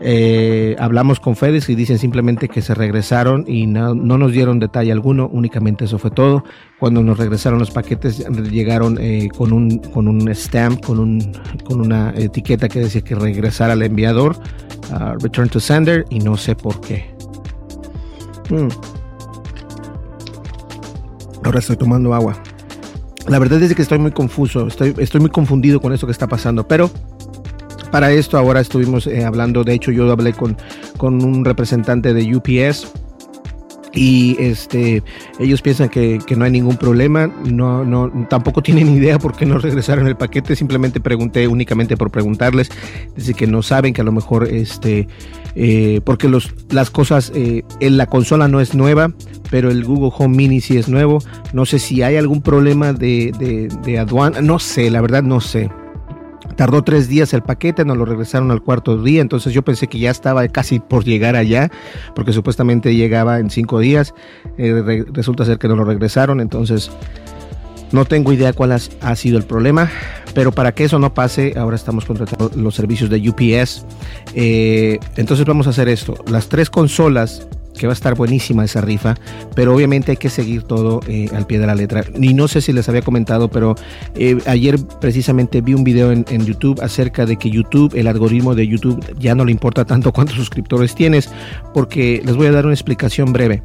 Eh, 0.00 0.76
hablamos 0.78 1.18
con 1.18 1.34
FedEx 1.34 1.68
y 1.70 1.74
dicen 1.74 1.98
simplemente 1.98 2.48
que 2.48 2.62
se 2.62 2.72
regresaron 2.72 3.44
y 3.48 3.66
no, 3.66 3.94
nos 3.94 4.32
dieron 4.32 4.60
detalle 4.60 4.92
alguno, 4.92 5.28
únicamente 5.32 5.86
eso 5.86 5.98
fue 5.98 6.10
todo. 6.10 6.44
Cuando 6.78 7.02
nos 7.02 7.18
regresaron 7.18 7.58
los 7.58 7.70
paquetes 7.70 8.24
llegaron 8.50 8.96
eh, 9.00 9.28
con, 9.36 9.52
un, 9.52 9.78
con 9.78 10.06
un 10.06 10.28
stamp, 10.34 10.84
con, 10.84 10.98
un, 10.98 11.32
con 11.64 11.80
una 11.80 12.12
etiqueta 12.16 12.68
que 12.68 12.80
decía 12.80 13.00
que 13.00 13.14
regresara 13.14 13.72
al 13.72 13.82
enviador, 13.82 14.36
return 15.20 15.48
to 15.48 15.60
sender, 15.60 16.04
y 16.10 16.20
no 16.20 16.36
sé 16.36 16.54
por 16.54 16.80
qué. 16.80 17.10
Hmm. 18.50 18.68
Ahora 21.44 21.58
estoy 21.58 21.76
tomando 21.76 22.14
agua. 22.14 22.36
La 23.26 23.38
verdad 23.38 23.62
es 23.62 23.74
que 23.74 23.82
estoy 23.82 23.98
muy 23.98 24.12
confuso, 24.12 24.66
estoy, 24.66 24.94
estoy 24.98 25.20
muy 25.20 25.30
confundido 25.30 25.80
con 25.80 25.92
eso 25.92 26.06
que 26.06 26.12
está 26.12 26.26
pasando, 26.26 26.66
pero 26.66 26.90
para 27.90 28.12
esto 28.12 28.38
ahora 28.38 28.60
estuvimos 28.60 29.06
eh, 29.06 29.24
hablando, 29.24 29.64
de 29.64 29.74
hecho 29.74 29.90
yo 29.90 30.10
hablé 30.10 30.32
con, 30.32 30.56
con 30.96 31.22
un 31.24 31.44
representante 31.44 32.14
de 32.14 32.36
UPS 32.36 32.92
y 33.92 34.36
este 34.38 35.02
ellos 35.38 35.62
piensan 35.62 35.88
que, 35.88 36.20
no 36.36 36.44
hay 36.44 36.50
ningún 36.50 36.76
problema 36.76 37.26
no 37.26 37.84
no 37.84 38.26
tampoco 38.28 38.62
tienen 38.62 38.88
idea 38.94 39.18
por 39.18 39.34
qué 39.34 39.46
no 39.46 39.58
regresaron 39.58 40.06
el 40.06 40.16
paquete 40.16 40.56
simplemente 40.56 41.00
pregunté 41.00 41.48
únicamente 41.48 41.96
por 41.96 42.10
preguntarles 42.10 42.70
dice 43.16 43.34
que 43.34 43.46
no 43.46 43.62
saben 43.62 43.94
que 43.94 44.02
a 44.02 44.04
lo 44.04 44.12
mejor 44.12 44.46
este 44.46 45.08
eh, 45.54 46.00
porque 46.04 46.28
los 46.28 46.54
las 46.70 46.90
cosas 46.90 47.32
eh, 47.34 47.62
en 47.80 47.96
la 47.96 48.06
consola 48.06 48.46
no 48.46 48.60
es 48.60 48.74
nueva 48.74 49.10
pero 49.50 49.70
el 49.70 49.84
Google 49.84 50.12
Home 50.18 50.36
Mini 50.36 50.60
sí 50.60 50.76
es 50.76 50.90
nuevo. 50.90 51.20
No 51.54 51.64
sé 51.64 51.78
si 51.78 52.02
hay 52.02 52.16
algún 52.16 52.42
problema 52.42 52.92
de, 52.92 53.32
de, 53.38 53.68
de 53.82 53.98
aduana 53.98 54.40
no 54.42 54.58
sé 54.58 54.90
la 54.90 55.00
verdad 55.00 55.22
no 55.22 55.40
sé 55.40 55.70
Tardó 56.58 56.82
tres 56.82 57.08
días 57.08 57.32
el 57.34 57.42
paquete, 57.44 57.84
nos 57.84 57.96
lo 57.96 58.04
regresaron 58.04 58.50
al 58.50 58.60
cuarto 58.60 59.00
día, 59.00 59.20
entonces 59.20 59.52
yo 59.52 59.62
pensé 59.62 59.86
que 59.86 60.00
ya 60.00 60.10
estaba 60.10 60.48
casi 60.48 60.80
por 60.80 61.04
llegar 61.04 61.36
allá, 61.36 61.70
porque 62.16 62.32
supuestamente 62.32 62.96
llegaba 62.96 63.38
en 63.38 63.48
cinco 63.48 63.78
días. 63.78 64.12
Eh, 64.56 65.04
resulta 65.12 65.44
ser 65.44 65.58
que 65.58 65.68
no 65.68 65.76
lo 65.76 65.84
regresaron, 65.84 66.40
entonces 66.40 66.90
no 67.92 68.06
tengo 68.06 68.32
idea 68.32 68.52
cuál 68.52 68.72
ha, 68.72 69.14
sido 69.14 69.38
el 69.38 69.44
problema, 69.44 69.88
pero 70.34 70.50
para 70.50 70.72
que 70.72 70.82
eso 70.82 70.98
no 70.98 71.14
pase, 71.14 71.54
ahora 71.56 71.76
estamos 71.76 72.04
contratando 72.04 72.50
los 72.56 72.74
servicios 72.74 73.08
de 73.08 73.28
UPS. 73.28 73.86
Eh, 74.34 74.98
entonces 75.14 75.46
vamos 75.46 75.68
a 75.68 75.70
hacer 75.70 75.88
esto. 75.88 76.16
Las 76.26 76.48
tres 76.48 76.70
consolas 76.70 77.46
que 77.78 77.86
va 77.86 77.92
a 77.92 77.94
estar 77.94 78.14
buenísima 78.14 78.64
esa 78.64 78.80
rifa, 78.80 79.14
pero 79.54 79.74
obviamente 79.74 80.10
hay 80.12 80.16
que 80.18 80.28
seguir 80.28 80.64
todo 80.64 81.00
eh, 81.08 81.28
al 81.34 81.46
pie 81.46 81.58
de 81.58 81.66
la 81.66 81.74
letra. 81.74 82.04
Y 82.20 82.34
no 82.34 82.48
sé 82.48 82.60
si 82.60 82.72
les 82.72 82.88
había 82.88 83.02
comentado, 83.02 83.48
pero 83.48 83.74
eh, 84.14 84.38
ayer 84.46 84.78
precisamente 85.00 85.60
vi 85.60 85.74
un 85.74 85.84
video 85.84 86.12
en, 86.12 86.24
YouTube 86.48 86.80
acerca 86.82 87.26
de 87.26 87.36
que 87.36 87.50
YouTube, 87.50 87.94
el 87.94 88.06
algoritmo 88.06 88.54
de 88.54 88.66
YouTube, 88.66 89.04
ya 89.18 89.34
no 89.34 89.44
le 89.44 89.52
importa 89.52 89.84
tanto 89.84 90.12
cuántos 90.12 90.36
suscriptores 90.36 90.94
tienes, 90.94 91.30
porque 91.74 92.22
les 92.24 92.36
voy 92.36 92.46
a 92.46 92.52
dar 92.52 92.64
una 92.64 92.74
explicación 92.74 93.32
breve. 93.32 93.62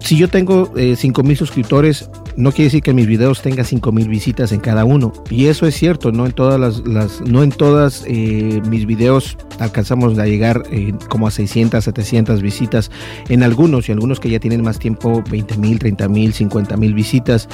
Si 0.00 0.16
yo 0.16 0.28
tengo 0.28 0.72
eh, 0.76 0.96
5 0.96 1.22
mil 1.22 1.36
suscriptores, 1.36 2.10
no 2.36 2.50
quiere 2.50 2.64
decir 2.64 2.82
que 2.82 2.94
mis 2.94 3.06
videos 3.06 3.42
tengan 3.42 3.64
5000 3.64 4.08
visitas 4.08 4.52
en 4.52 4.60
cada 4.60 4.84
uno. 4.84 5.12
Y 5.30 5.46
eso 5.46 5.66
es 5.66 5.74
cierto, 5.74 6.12
no 6.12 6.26
en 6.26 6.32
todas 6.32 6.58
las, 6.86 7.20
no 7.20 7.42
en 7.42 7.50
todas 7.50 8.04
eh, 8.06 8.60
mis 8.68 8.86
videos 8.86 9.36
alcanzamos 9.58 10.18
a 10.18 10.26
llegar 10.26 10.62
eh, 10.70 10.92
como 11.08 11.26
a 11.26 11.30
600, 11.30 11.82
700 11.84 12.42
visitas. 12.42 12.90
En 13.28 13.42
algunos 13.42 13.88
y 13.88 13.92
algunos 13.92 14.20
que 14.20 14.30
ya 14.30 14.40
tienen 14.40 14.62
más 14.62 14.78
tiempo, 14.78 15.22
20 15.30 15.56
mil, 15.58 15.78
30 15.78 16.08
mil, 16.08 16.32
50 16.32 16.76
mil 16.76 16.94
visitas. 16.94 17.48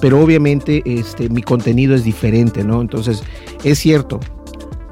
Pero 0.00 0.20
obviamente 0.20 0.82
este, 0.84 1.28
mi 1.28 1.42
contenido 1.42 1.94
es 1.94 2.04
diferente, 2.04 2.64
¿no? 2.64 2.80
Entonces, 2.80 3.22
es 3.64 3.78
cierto, 3.78 4.20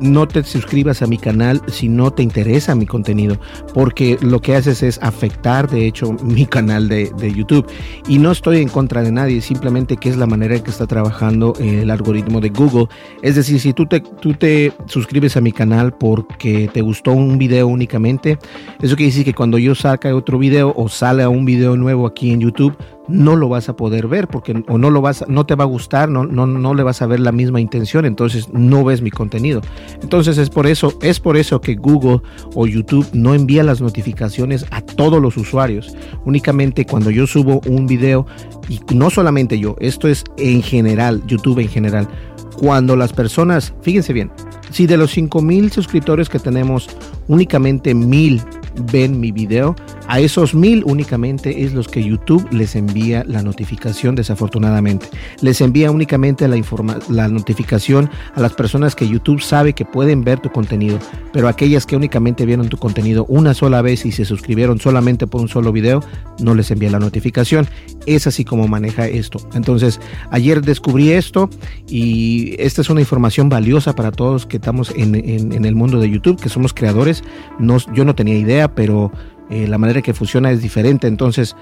no 0.00 0.26
te 0.28 0.42
suscribas 0.42 1.02
a 1.02 1.06
mi 1.06 1.18
canal 1.18 1.62
si 1.68 1.88
no 1.88 2.10
te 2.10 2.22
interesa 2.22 2.74
mi 2.74 2.86
contenido, 2.86 3.38
porque 3.74 4.18
lo 4.20 4.40
que 4.40 4.56
haces 4.56 4.82
es 4.82 4.98
afectar, 5.02 5.68
de 5.70 5.86
hecho, 5.86 6.12
mi 6.22 6.46
canal 6.46 6.88
de, 6.88 7.06
YouTube. 7.36 7.66
Y 8.08 8.18
no 8.18 8.30
estoy 8.30 8.58
en 8.58 8.68
contra 8.68 9.02
de 9.02 9.10
nadie, 9.10 9.40
simplemente 9.40 9.96
que 9.96 10.08
es 10.08 10.16
la 10.16 10.26
manera 10.26 10.56
en 10.56 10.62
que 10.62 10.70
está 10.70 10.86
trabajando 10.86 11.54
el 11.58 11.90
algoritmo 11.90 12.40
de 12.40 12.50
Google. 12.50 12.86
Es 13.22 13.34
decir, 13.34 13.60
si 13.60 13.72
tú 13.72 13.86
te, 13.86 14.00
tú 14.00 14.32
te 14.34 14.72
suscribes 14.86 15.36
a 15.36 15.40
mi 15.40 15.52
canal 15.52 15.92
porque 15.92 16.70
te 16.72 16.80
gustó 16.82 17.12
un 17.12 17.36
video 17.36 17.66
únicamente, 17.66 18.38
eso 18.80 18.96
quiere 18.96 19.10
decir 19.10 19.24
que 19.24 19.34
cuando 19.34 19.58
yo 19.58 19.74
saque 19.74 20.12
otro 20.12 20.38
video 20.38 20.72
o 20.76 20.88
sale 20.88 21.26
un 21.26 21.44
video 21.44 21.76
nuevo 21.76 22.06
aquí 22.06 22.30
en 22.30 22.40
YouTube, 22.40 22.76
no 23.08 23.36
lo 23.36 23.48
vas 23.48 23.68
a 23.68 23.76
poder 23.76 24.08
ver 24.08 24.28
porque 24.28 24.64
o 24.68 24.78
no 24.78 24.90
lo 24.90 25.00
vas 25.00 25.24
no 25.28 25.46
te 25.46 25.54
va 25.54 25.64
a 25.64 25.66
gustar, 25.66 26.08
no, 26.08 26.24
no, 26.24 26.46
no 26.46 26.74
le 26.74 26.82
vas 26.82 27.02
a 27.02 27.06
ver 27.06 27.20
la 27.20 27.32
misma 27.32 27.60
intención, 27.60 28.04
entonces 28.04 28.48
no 28.52 28.84
ves 28.84 29.02
mi 29.02 29.10
contenido. 29.10 29.60
Entonces 30.02 30.38
es 30.38 30.50
por 30.50 30.66
eso, 30.66 30.98
es 31.02 31.20
por 31.20 31.36
eso 31.36 31.60
que 31.60 31.74
Google 31.74 32.20
o 32.54 32.66
YouTube 32.66 33.06
no 33.12 33.34
envía 33.34 33.62
las 33.62 33.80
notificaciones 33.80 34.66
a 34.70 34.80
todos 34.82 35.20
los 35.20 35.36
usuarios. 35.36 35.94
Únicamente 36.24 36.84
cuando 36.84 37.10
yo 37.10 37.26
subo 37.26 37.60
un 37.66 37.86
video 37.86 38.26
y 38.68 38.80
no 38.94 39.10
solamente 39.10 39.58
yo, 39.58 39.76
esto 39.80 40.08
es 40.08 40.24
en 40.38 40.62
general, 40.62 41.22
YouTube 41.26 41.60
en 41.60 41.68
general. 41.68 42.08
Cuando 42.58 42.96
las 42.96 43.12
personas, 43.12 43.74
fíjense 43.82 44.12
bien, 44.12 44.30
si 44.70 44.86
de 44.86 44.96
los 44.96 45.10
5000 45.12 45.70
suscriptores 45.70 46.28
que 46.28 46.38
tenemos, 46.38 46.88
únicamente 47.28 47.94
1000 47.94 48.42
ven 48.92 49.20
mi 49.20 49.32
video, 49.32 49.74
a 50.08 50.20
esos 50.20 50.54
mil 50.54 50.82
únicamente 50.84 51.64
es 51.64 51.72
los 51.72 51.88
que 51.88 52.02
YouTube 52.02 52.46
les 52.52 52.76
envía 52.76 53.24
la 53.26 53.42
notificación, 53.42 54.14
desafortunadamente. 54.14 55.08
Les 55.40 55.60
envía 55.60 55.90
únicamente 55.90 56.46
la, 56.48 56.60
la 57.08 57.28
notificación 57.28 58.10
a 58.34 58.40
las 58.40 58.52
personas 58.52 58.94
que 58.94 59.08
YouTube 59.08 59.40
sabe 59.40 59.72
que 59.72 59.84
pueden 59.84 60.24
ver 60.24 60.40
tu 60.40 60.50
contenido, 60.50 60.98
pero 61.32 61.48
aquellas 61.48 61.86
que 61.86 61.96
únicamente 61.96 62.46
vieron 62.46 62.68
tu 62.68 62.76
contenido 62.76 63.24
una 63.28 63.54
sola 63.54 63.82
vez 63.82 64.06
y 64.06 64.12
se 64.12 64.24
suscribieron 64.24 64.80
solamente 64.80 65.26
por 65.26 65.40
un 65.40 65.48
solo 65.48 65.72
video, 65.72 66.02
no 66.40 66.54
les 66.54 66.70
envía 66.70 66.90
la 66.90 66.98
notificación. 66.98 67.66
Es 68.06 68.26
así 68.26 68.44
como 68.44 68.68
maneja 68.68 69.06
esto. 69.08 69.38
Entonces, 69.54 70.00
ayer 70.30 70.62
descubrí 70.62 71.12
esto 71.12 71.50
y 71.88 72.54
esta 72.58 72.82
es 72.82 72.90
una 72.90 73.00
información 73.00 73.48
valiosa 73.48 73.94
para 73.94 74.12
todos 74.12 74.46
que 74.46 74.56
estamos 74.56 74.92
en, 74.96 75.14
el 75.64 75.74
mundo 75.74 76.00
de 76.00 76.10
YouTube, 76.10 76.40
que 76.40 76.48
somos 76.48 76.72
creadores. 76.72 77.24
No, 77.58 77.78
yo 77.94 78.04
no 78.04 78.14
tenía 78.14 78.36
idea, 78.36 78.65
pero 78.74 79.12
eh, 79.50 79.66
la 79.66 79.78
manera 79.78 80.02
que 80.02 80.14
funciona 80.14 80.50
es 80.50 80.62
diferente. 80.62 81.06
Entonces, 81.06 81.56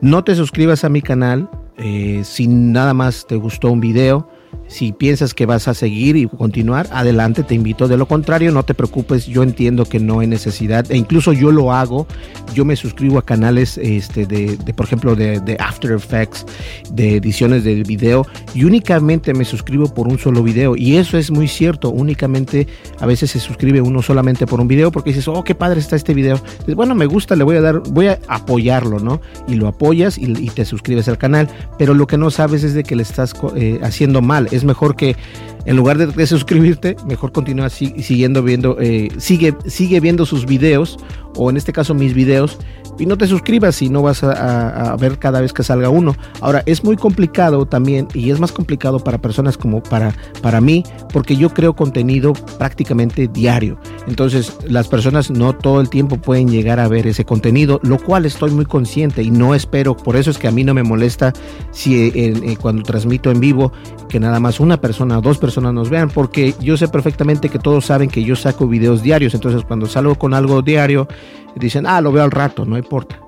no 0.00 0.24
te 0.24 0.34
suscribas 0.34 0.84
a 0.84 0.88
mi 0.88 1.02
canal 1.02 1.48
eh, 1.78 2.22
si 2.24 2.46
nada 2.46 2.94
más 2.94 3.26
te 3.26 3.36
gustó 3.36 3.70
un 3.70 3.80
video 3.80 4.28
si 4.68 4.92
piensas 4.92 5.34
que 5.34 5.46
vas 5.46 5.68
a 5.68 5.74
seguir 5.74 6.16
y 6.16 6.26
continuar, 6.26 6.88
adelante, 6.92 7.42
te 7.42 7.54
invito. 7.54 7.88
De 7.88 7.96
lo 7.96 8.06
contrario, 8.06 8.52
no 8.52 8.64
te 8.64 8.74
preocupes, 8.74 9.26
yo 9.26 9.42
entiendo 9.42 9.84
que 9.84 10.00
no 10.00 10.20
hay 10.20 10.26
necesidad, 10.26 10.90
e 10.90 10.96
incluso 10.96 11.32
yo 11.32 11.50
lo 11.50 11.72
hago. 11.72 12.06
Yo 12.54 12.64
me 12.64 12.76
suscribo 12.76 13.18
a 13.18 13.24
canales, 13.24 13.78
este, 13.78 14.26
de, 14.26 14.56
por 14.74 14.86
ejemplo, 14.86 15.14
de, 15.14 15.56
After 15.60 15.92
Effects, 15.92 16.46
de 16.90 17.16
ediciones 17.16 17.64
de 17.64 17.82
video, 17.82 18.26
y 18.54 18.64
únicamente 18.64 19.34
me 19.34 19.44
suscribo 19.44 19.92
por 19.92 20.08
un 20.08 20.18
solo 20.18 20.42
video. 20.42 20.76
Y 20.76 20.96
eso 20.96 21.18
es 21.18 21.30
muy 21.30 21.48
cierto, 21.48 21.90
únicamente 21.90 22.66
a 23.00 23.06
veces 23.06 23.30
se 23.30 23.40
suscribe 23.40 23.80
uno 23.80 24.02
solamente 24.02 24.46
por 24.46 24.60
un 24.60 24.68
video 24.68 24.90
porque 24.90 25.10
dices, 25.10 25.28
oh, 25.28 25.44
qué 25.44 25.54
padre 25.54 25.80
está 25.80 25.96
este 25.96 26.14
video. 26.14 26.40
bueno, 26.74 26.94
me 26.94 27.06
gusta, 27.06 27.36
le 27.36 27.44
voy 27.44 27.56
a 27.56 27.60
dar, 27.60 27.80
voy 27.90 28.08
a 28.08 28.18
apoyarlo, 28.28 28.98
¿no? 28.98 29.20
Y 29.48 29.54
lo 29.54 29.68
apoyas 29.68 30.18
y, 30.18 30.46
te 30.56 30.64
suscribes 30.64 31.08
al 31.08 31.18
canal, 31.18 31.48
pero 31.76 31.92
lo 31.92 32.06
que 32.06 32.16
no 32.16 32.30
sabes 32.30 32.62
es 32.62 32.72
de 32.72 32.82
que 32.82 32.96
le 32.96 33.02
estás 33.02 33.34
eh, 33.56 33.78
haciendo 33.82 34.22
mal 34.22 34.48
es 34.56 34.64
mejor 34.64 34.96
que 34.96 35.16
en 35.66 35.76
lugar 35.76 35.98
de, 35.98 36.26
suscribirte, 36.26 36.96
mejor 37.06 37.32
continúa 37.32 37.70
siguiendo 37.70 38.42
viendo, 38.42 38.78
eh, 38.80 39.08
sigue, 39.18 39.54
sigue 39.66 39.98
viendo 39.98 40.24
sus 40.24 40.46
videos, 40.46 40.96
o 41.34 41.50
en 41.50 41.56
este 41.56 41.72
caso 41.72 41.92
mis 41.92 42.14
videos, 42.14 42.58
y 42.98 43.06
no 43.06 43.18
te 43.18 43.26
suscribas 43.26 43.76
si 43.76 43.88
no 43.88 44.02
vas 44.02 44.22
a, 44.22 44.96
ver 44.98 45.18
cada 45.18 45.40
vez 45.40 45.52
que 45.52 45.62
salga 45.62 45.88
uno. 45.88 46.14
Ahora, 46.40 46.62
es 46.66 46.84
muy 46.84 46.96
complicado 46.96 47.66
también, 47.66 48.08
y 48.14 48.30
es 48.30 48.40
más 48.40 48.52
complicado 48.52 48.98
para 49.00 49.18
personas 49.18 49.56
como 49.58 49.82
para, 49.82 50.14
para 50.42 50.60
mí, 50.60 50.84
porque 51.12 51.36
yo 51.36 51.50
creo 51.50 51.74
contenido 51.74 52.32
prácticamente 52.58 53.28
diario. 53.28 53.78
Entonces, 54.06 54.56
las 54.68 54.88
personas 54.88 55.30
no 55.30 55.54
todo 55.54 55.80
el 55.80 55.90
tiempo 55.90 56.16
pueden 56.16 56.48
llegar 56.48 56.80
a 56.80 56.88
ver 56.88 57.06
ese 57.06 57.24
contenido, 57.24 57.80
lo 57.82 57.98
cual 57.98 58.26
estoy 58.26 58.50
muy 58.50 58.64
consciente 58.64 59.22
y 59.22 59.30
no 59.30 59.54
espero, 59.54 59.96
por 59.96 60.16
eso 60.16 60.30
es 60.30 60.38
que 60.38 60.48
a 60.48 60.50
mí 60.50 60.64
no 60.64 60.74
me 60.74 60.82
molesta 60.82 61.32
si 61.72 61.96
eh, 61.96 62.12
eh, 62.14 62.56
cuando 62.60 62.82
transmito 62.82 63.30
en 63.30 63.40
vivo, 63.40 63.72
que 64.08 64.20
nada 64.20 64.40
más 64.40 64.60
una 64.60 64.80
persona 64.80 65.18
o 65.18 65.20
dos 65.20 65.38
personas 65.38 65.74
nos 65.74 65.90
vean, 65.90 66.08
porque 66.08 66.54
yo 66.60 66.76
sé 66.76 66.88
perfectamente 66.88 67.48
que 67.48 67.58
todos 67.58 67.86
saben 67.86 68.08
que 68.08 68.24
yo 68.24 68.36
saco 68.36 68.66
videos 68.66 69.02
diarios, 69.02 69.34
entonces 69.34 69.64
cuando 69.64 69.86
salgo 69.86 70.14
con 70.14 70.34
algo 70.34 70.62
diario, 70.62 71.08
dicen, 71.60 71.86
ah, 71.86 72.00
lo 72.00 72.12
veo 72.12 72.24
al 72.24 72.30
rato, 72.30 72.64
no 72.64 72.76
importa. 72.76 73.20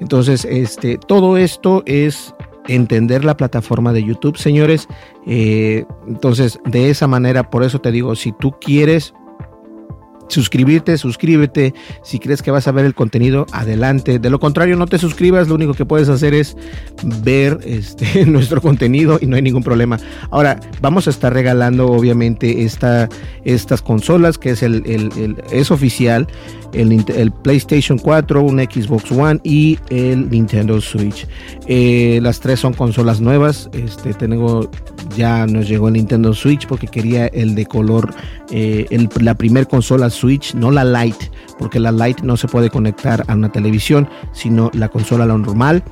Entonces, 0.00 0.44
este, 0.44 0.98
todo 0.98 1.36
esto 1.36 1.82
es 1.86 2.34
entender 2.68 3.24
la 3.24 3.36
plataforma 3.36 3.92
de 3.92 4.04
YouTube, 4.04 4.36
señores. 4.36 4.88
Eh, 5.26 5.84
entonces, 6.06 6.58
de 6.64 6.90
esa 6.90 7.06
manera, 7.06 7.50
por 7.50 7.62
eso 7.62 7.80
te 7.80 7.92
digo, 7.92 8.14
si 8.14 8.32
tú 8.32 8.54
quieres 8.60 9.14
suscribirte, 10.28 10.96
suscríbete. 10.98 11.74
Si 12.02 12.18
crees 12.18 12.42
que 12.42 12.50
vas 12.50 12.68
a 12.68 12.72
ver 12.72 12.84
el 12.84 12.94
contenido, 12.94 13.46
adelante. 13.52 14.18
De 14.18 14.30
lo 14.30 14.38
contrario, 14.38 14.76
no 14.76 14.86
te 14.86 14.98
suscribas. 14.98 15.48
Lo 15.48 15.54
único 15.54 15.74
que 15.74 15.84
puedes 15.84 16.08
hacer 16.08 16.34
es 16.34 16.56
ver 17.22 17.58
este, 17.64 18.26
nuestro 18.26 18.60
contenido 18.60 19.18
y 19.20 19.26
no 19.26 19.36
hay 19.36 19.42
ningún 19.42 19.62
problema. 19.62 19.98
Ahora, 20.30 20.60
vamos 20.80 21.06
a 21.06 21.10
estar 21.10 21.32
regalando, 21.32 21.86
obviamente, 21.86 22.64
esta, 22.64 23.08
estas 23.44 23.82
consolas 23.82 24.38
que 24.38 24.50
es, 24.50 24.62
el, 24.62 25.36
es 25.50 25.70
oficial. 25.70 26.26
El, 26.72 27.32
PlayStation 27.42 27.98
4, 27.98 28.42
un 28.42 28.58
Xbox 28.58 29.10
One 29.10 29.40
y 29.44 29.78
el 29.88 30.28
Nintendo 30.28 30.80
Switch. 30.80 31.26
Eh, 31.66 32.18
las 32.22 32.40
tres 32.40 32.60
son 32.60 32.74
consolas 32.74 33.20
nuevas. 33.20 33.70
Este, 33.72 34.12
tengo, 34.12 34.68
ya 35.16 35.46
nos 35.46 35.68
llegó 35.68 35.88
el 35.88 35.94
Nintendo 35.94 36.34
Switch 36.34 36.66
porque 36.66 36.86
quería 36.86 37.28
el 37.28 37.54
de 37.54 37.64
color, 37.66 38.14
eh, 38.50 38.86
la 39.20 39.34
primer 39.34 39.68
consola 39.68 40.10
Switch, 40.16 40.54
no 40.54 40.70
la 40.70 40.84
Lite, 40.84 41.30
porque 41.58 41.80
la 41.80 41.92
Lite 41.92 42.22
no 42.22 42.36
se 42.36 42.48
puede 42.48 42.70
conectar 42.70 43.24
a 43.28 43.34
una 43.34 43.50
televisión, 43.50 44.08
sino 44.32 44.70
la 44.74 44.88
consola 44.88 45.26
la 45.26 45.36
normal. 45.36 45.84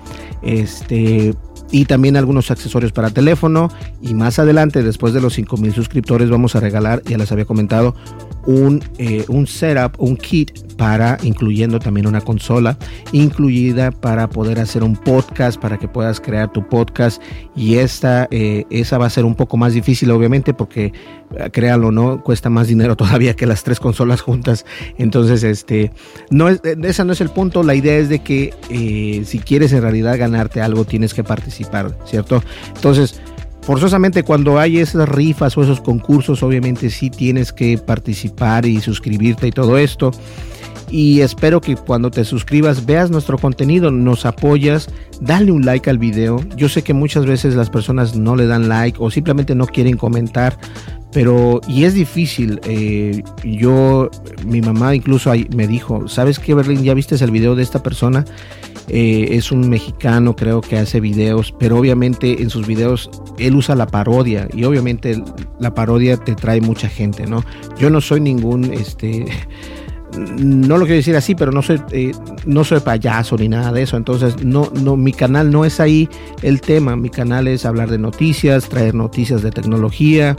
Este 0.42 1.34
y 1.70 1.86
también 1.86 2.16
algunos 2.16 2.50
accesorios 2.50 2.92
para 2.92 3.10
teléfono 3.10 3.68
y 4.00 4.14
más 4.14 4.38
adelante 4.38 4.82
después 4.82 5.12
de 5.12 5.20
los 5.20 5.34
5000 5.34 5.72
suscriptores 5.72 6.30
vamos 6.30 6.54
a 6.54 6.60
regalar 6.60 7.02
ya 7.02 7.18
les 7.18 7.32
había 7.32 7.46
comentado 7.46 7.96
un, 8.46 8.82
eh, 8.98 9.24
un 9.28 9.46
setup 9.46 10.00
un 10.00 10.16
kit 10.16 10.52
para 10.76 11.18
incluyendo 11.22 11.78
también 11.78 12.06
una 12.06 12.20
consola 12.20 12.76
incluida 13.12 13.90
para 13.90 14.28
poder 14.28 14.58
hacer 14.58 14.82
un 14.82 14.96
podcast 14.96 15.60
para 15.60 15.78
que 15.78 15.88
puedas 15.88 16.20
crear 16.20 16.52
tu 16.52 16.66
podcast. 16.68 17.22
Y 17.54 17.76
esta 17.76 18.26
eh, 18.30 18.64
esa 18.70 18.98
va 18.98 19.06
a 19.06 19.10
ser 19.10 19.24
un 19.24 19.34
poco 19.34 19.56
más 19.56 19.72
difícil 19.72 20.10
obviamente 20.10 20.52
porque 20.54 20.92
eh, 21.36 21.50
créalo 21.52 21.92
no 21.92 22.22
cuesta 22.22 22.50
más 22.50 22.68
dinero 22.68 22.96
todavía 23.04 23.34
que 23.34 23.46
las 23.46 23.62
tres 23.62 23.80
consolas 23.80 24.20
juntas. 24.20 24.64
Entonces 24.98 25.42
este 25.44 25.92
no 26.30 26.48
es 26.48 26.60
esa 26.64 27.04
no 27.04 27.12
es 27.12 27.20
el 27.20 27.30
punto. 27.30 27.62
La 27.62 27.74
idea 27.74 27.96
es 27.96 28.08
de 28.08 28.20
que 28.20 28.54
si 29.24 29.38
quieres 29.38 29.72
en 29.72 29.82
realidad 29.82 30.18
ganarte 30.18 30.60
algo 30.60 30.84
tienes 30.84 31.14
que 31.14 31.24
participar 31.24 31.94
¿cierto? 32.04 32.42
Entonces, 32.74 33.20
forzosamente 33.64 34.22
cuando 34.22 34.58
hay 34.58 34.78
esas 34.78 35.08
rifas 35.08 35.56
o 35.56 35.62
esos 35.62 35.80
concursos, 35.80 36.42
obviamente 36.42 36.90
sí 36.90 37.10
tienes 37.10 37.52
que 37.52 37.78
participar 37.78 38.66
y 38.66 38.80
suscribirte 38.80 39.46
y 39.46 39.52
todo 39.52 39.78
esto. 39.78 40.10
Y 40.90 41.20
espero 41.20 41.60
que 41.60 41.76
cuando 41.76 42.10
te 42.10 42.24
suscribas 42.24 42.86
veas 42.86 43.10
nuestro 43.10 43.38
contenido, 43.38 43.90
nos 43.90 44.26
apoyas, 44.26 44.88
dale 45.20 45.52
un 45.52 45.64
like 45.64 45.88
al 45.90 45.98
video. 45.98 46.40
Yo 46.56 46.68
sé 46.68 46.82
que 46.82 46.94
muchas 46.94 47.26
veces 47.26 47.54
las 47.54 47.70
personas 47.70 48.16
no 48.16 48.36
le 48.36 48.46
dan 48.46 48.68
like 48.68 48.98
o 49.00 49.10
simplemente 49.10 49.54
no 49.54 49.66
quieren 49.66 49.96
comentar, 49.96 50.58
pero 51.12 51.60
y 51.66 51.84
es 51.84 51.94
difícil. 51.94 52.60
Eh, 52.64 53.22
yo, 53.44 54.10
mi 54.46 54.60
mamá 54.60 54.94
incluso 54.94 55.32
me 55.54 55.66
dijo, 55.66 56.08
¿sabes 56.08 56.38
qué, 56.38 56.54
Berlín? 56.54 56.82
¿Ya 56.82 56.94
viste 56.94 57.14
el 57.16 57.30
video 57.30 57.54
de 57.54 57.62
esta 57.62 57.82
persona? 57.82 58.24
Eh, 58.88 59.28
es 59.30 59.50
un 59.50 59.68
mexicano, 59.70 60.36
creo 60.36 60.60
que 60.60 60.76
hace 60.76 61.00
videos, 61.00 61.54
pero 61.58 61.78
obviamente 61.78 62.42
en 62.42 62.50
sus 62.50 62.66
videos 62.66 63.10
él 63.38 63.56
usa 63.56 63.74
la 63.74 63.86
parodia 63.86 64.46
y 64.52 64.64
obviamente 64.64 65.22
la 65.58 65.72
parodia 65.72 66.18
te 66.18 66.34
trae 66.34 66.60
mucha 66.60 66.88
gente, 66.88 67.26
¿no? 67.26 67.42
Yo 67.78 67.88
no 67.88 68.02
soy 68.02 68.20
ningún, 68.20 68.64
este, 68.74 69.24
no 70.16 70.78
lo 70.78 70.84
quiero 70.84 70.96
decir 70.96 71.16
así, 71.16 71.34
pero 71.34 71.52
no 71.52 71.62
soy, 71.62 71.80
eh, 71.90 72.12
no 72.46 72.64
soy 72.64 72.80
payaso 72.80 73.36
ni 73.36 73.48
nada 73.48 73.72
de 73.72 73.82
eso. 73.82 73.96
Entonces, 73.96 74.44
no, 74.44 74.70
no, 74.80 74.96
mi 74.96 75.12
canal 75.12 75.50
no 75.50 75.64
es 75.64 75.80
ahí 75.80 76.08
el 76.42 76.60
tema. 76.60 76.96
Mi 76.96 77.10
canal 77.10 77.48
es 77.48 77.64
hablar 77.64 77.90
de 77.90 77.98
noticias, 77.98 78.68
traer 78.68 78.94
noticias 78.94 79.42
de 79.42 79.50
tecnología, 79.50 80.36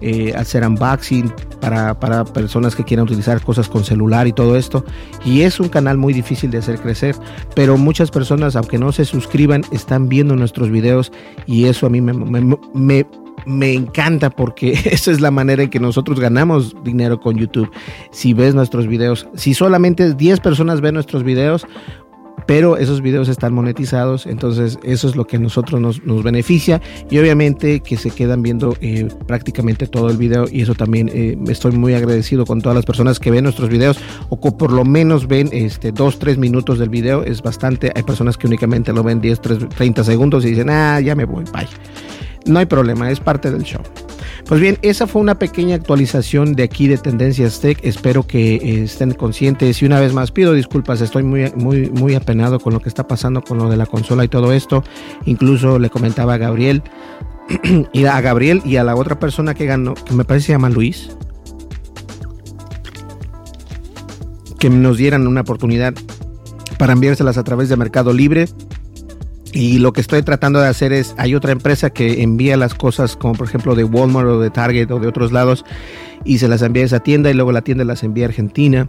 eh, 0.00 0.34
hacer 0.36 0.66
unboxing 0.66 1.32
para, 1.60 1.98
para, 1.98 2.24
personas 2.24 2.74
que 2.74 2.84
quieran 2.84 3.04
utilizar 3.04 3.40
cosas 3.40 3.68
con 3.68 3.84
celular 3.84 4.26
y 4.26 4.32
todo 4.32 4.56
esto. 4.56 4.84
Y 5.24 5.42
es 5.42 5.60
un 5.60 5.68
canal 5.68 5.96
muy 5.96 6.12
difícil 6.12 6.50
de 6.50 6.58
hacer 6.58 6.78
crecer, 6.78 7.16
pero 7.54 7.76
muchas 7.76 8.10
personas, 8.10 8.56
aunque 8.56 8.78
no 8.78 8.92
se 8.92 9.04
suscriban, 9.04 9.62
están 9.70 10.08
viendo 10.08 10.36
nuestros 10.36 10.70
videos 10.70 11.12
y 11.46 11.66
eso 11.66 11.86
a 11.86 11.90
mí 11.90 12.00
me, 12.00 12.12
me, 12.12 12.56
me 12.74 13.06
me 13.46 13.72
encanta 13.72 14.30
porque 14.30 14.72
esa 14.84 15.10
es 15.10 15.20
la 15.20 15.30
manera 15.30 15.62
en 15.62 15.70
que 15.70 15.80
nosotros 15.80 16.20
ganamos 16.20 16.74
dinero 16.84 17.20
con 17.20 17.36
YouTube. 17.36 17.70
Si 18.10 18.34
ves 18.34 18.54
nuestros 18.54 18.86
videos, 18.86 19.28
si 19.34 19.54
solamente 19.54 20.14
10 20.14 20.40
personas 20.40 20.80
ven 20.80 20.94
nuestros 20.94 21.22
videos, 21.22 21.66
pero 22.46 22.76
esos 22.76 23.00
videos 23.00 23.28
están 23.28 23.54
monetizados, 23.54 24.26
entonces 24.26 24.78
eso 24.82 25.08
es 25.08 25.16
lo 25.16 25.26
que 25.26 25.36
a 25.36 25.40
nosotros 25.40 25.80
nos, 25.80 26.22
beneficia 26.22 26.80
y 27.10 27.18
obviamente 27.18 27.80
que 27.80 27.96
se 27.96 28.10
quedan 28.10 28.42
viendo 28.42 28.76
eh, 28.80 29.08
prácticamente 29.26 29.86
todo 29.86 30.10
el 30.10 30.16
video 30.16 30.46
y 30.50 30.62
eso 30.62 30.74
también 30.74 31.10
eh, 31.12 31.36
estoy 31.48 31.72
muy 31.72 31.94
agradecido 31.94 32.46
con 32.46 32.60
todas 32.60 32.76
las 32.76 32.84
personas 32.84 33.18
que 33.18 33.30
ven 33.30 33.44
nuestros 33.44 33.68
videos 33.68 33.98
o 34.28 34.38
por 34.38 34.72
lo 34.72 34.84
menos 34.84 35.26
ven 35.26 35.48
este 35.52 35.92
2, 35.92 36.18
3 36.18 36.38
minutos 36.38 36.78
del 36.78 36.88
video, 36.88 37.24
es 37.24 37.42
bastante, 37.42 37.92
hay 37.94 38.02
personas 38.02 38.36
que 38.36 38.46
únicamente 38.46 38.92
lo 38.92 39.02
ven 39.02 39.20
10, 39.20 39.40
3, 39.40 39.68
30 39.68 40.04
segundos 40.04 40.44
y 40.44 40.50
dicen, 40.50 40.70
ah, 40.70 41.00
ya 41.00 41.14
me 41.14 41.24
voy, 41.24 41.44
bye. 41.52 41.68
No 42.46 42.58
hay 42.58 42.66
problema, 42.66 43.10
es 43.10 43.20
parte 43.20 43.50
del 43.50 43.62
show. 43.62 43.80
Pues 44.46 44.60
bien, 44.60 44.78
esa 44.82 45.06
fue 45.06 45.22
una 45.22 45.38
pequeña 45.38 45.74
actualización 45.76 46.54
de 46.54 46.64
aquí 46.64 46.86
de 46.86 46.98
Tendencias 46.98 47.60
Tech. 47.60 47.78
Espero 47.82 48.26
que 48.26 48.56
eh, 48.56 48.84
estén 48.84 49.12
conscientes 49.12 49.80
y 49.80 49.86
una 49.86 50.00
vez 50.00 50.12
más 50.12 50.30
pido 50.30 50.52
disculpas. 50.52 51.00
Estoy 51.00 51.22
muy, 51.22 51.50
muy, 51.56 51.90
muy 51.90 52.14
apenado 52.14 52.60
con 52.60 52.74
lo 52.74 52.80
que 52.80 52.90
está 52.90 53.08
pasando 53.08 53.40
con 53.40 53.56
lo 53.56 53.70
de 53.70 53.78
la 53.78 53.86
consola 53.86 54.24
y 54.24 54.28
todo 54.28 54.52
esto. 54.52 54.84
Incluso 55.24 55.78
le 55.78 55.88
comentaba 55.88 56.34
a 56.34 56.36
Gabriel 56.36 56.82
y 57.92 58.04
a 58.04 58.20
Gabriel 58.20 58.60
y 58.66 58.76
a 58.76 58.84
la 58.84 58.94
otra 58.96 59.18
persona 59.18 59.54
que 59.54 59.64
ganó, 59.64 59.94
que 59.94 60.12
me 60.12 60.24
parece 60.24 60.46
se 60.46 60.52
llama 60.52 60.68
Luis, 60.68 61.16
que 64.58 64.68
nos 64.68 64.98
dieran 64.98 65.26
una 65.26 65.40
oportunidad 65.40 65.94
para 66.78 66.92
enviárselas 66.92 67.38
a 67.38 67.44
través 67.44 67.70
de 67.70 67.76
Mercado 67.76 68.12
Libre 68.12 68.48
y 69.54 69.78
lo 69.78 69.92
que 69.92 70.00
estoy 70.00 70.22
tratando 70.22 70.60
de 70.60 70.66
hacer 70.66 70.92
es, 70.92 71.14
hay 71.16 71.34
otra 71.34 71.52
empresa 71.52 71.90
que 71.90 72.22
envía 72.22 72.56
las 72.56 72.74
cosas 72.74 73.16
como 73.16 73.34
por 73.34 73.46
ejemplo 73.46 73.76
de 73.76 73.84
Walmart 73.84 74.28
o 74.28 74.40
de 74.40 74.50
Target 74.50 74.90
o 74.90 74.98
de 74.98 75.06
otros 75.06 75.30
lados 75.30 75.64
y 76.24 76.38
se 76.38 76.48
las 76.48 76.60
envía 76.62 76.82
a 76.82 76.86
esa 76.86 77.00
tienda 77.00 77.30
y 77.30 77.34
luego 77.34 77.52
la 77.52 77.62
tienda 77.62 77.84
las 77.84 78.02
envía 78.02 78.26
a 78.26 78.28
Argentina 78.28 78.88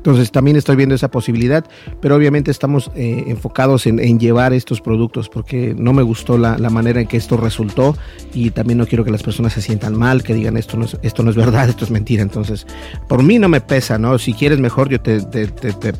entonces 0.00 0.32
también 0.32 0.56
estoy 0.56 0.76
viendo 0.76 0.94
esa 0.94 1.10
posibilidad, 1.10 1.62
pero 2.00 2.16
obviamente 2.16 2.50
estamos 2.50 2.90
eh, 2.94 3.24
enfocados 3.26 3.86
en, 3.86 4.18
llevar 4.18 4.54
estos 4.54 4.80
productos 4.80 5.28
porque 5.28 5.74
no 5.76 5.92
me 5.92 6.02
gustó 6.02 6.38
la, 6.38 6.56
manera 6.70 7.02
en 7.02 7.06
que 7.06 7.18
esto 7.18 7.36
resultó 7.36 7.94
y 8.32 8.50
también 8.50 8.78
no 8.78 8.86
quiero 8.86 9.04
que 9.04 9.10
las 9.10 9.22
personas 9.22 9.52
se 9.52 9.60
sientan 9.60 9.98
mal, 9.98 10.22
que 10.22 10.32
digan 10.32 10.56
esto 10.56 10.78
no 10.78 10.86
es, 10.86 10.96
esto 11.02 11.22
no 11.22 11.28
es 11.28 11.36
verdad, 11.36 11.68
esto 11.68 11.84
es 11.84 11.90
mentira. 11.90 12.22
Entonces, 12.22 12.66
por 13.08 13.22
mí 13.22 13.38
no 13.38 13.50
me 13.50 13.60
pesa, 13.60 13.98
¿no? 13.98 14.18
Si 14.18 14.32
quieres 14.32 14.58
mejor, 14.58 14.88
yo 14.88 15.02
te, 15.02 15.20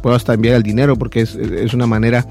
puedo 0.00 0.16
hasta 0.16 0.32
enviar 0.32 0.54
el 0.54 0.62
dinero 0.62 0.96
porque 0.96 1.20
es, 1.20 1.74
una 1.74 1.86
manera, 1.86 2.26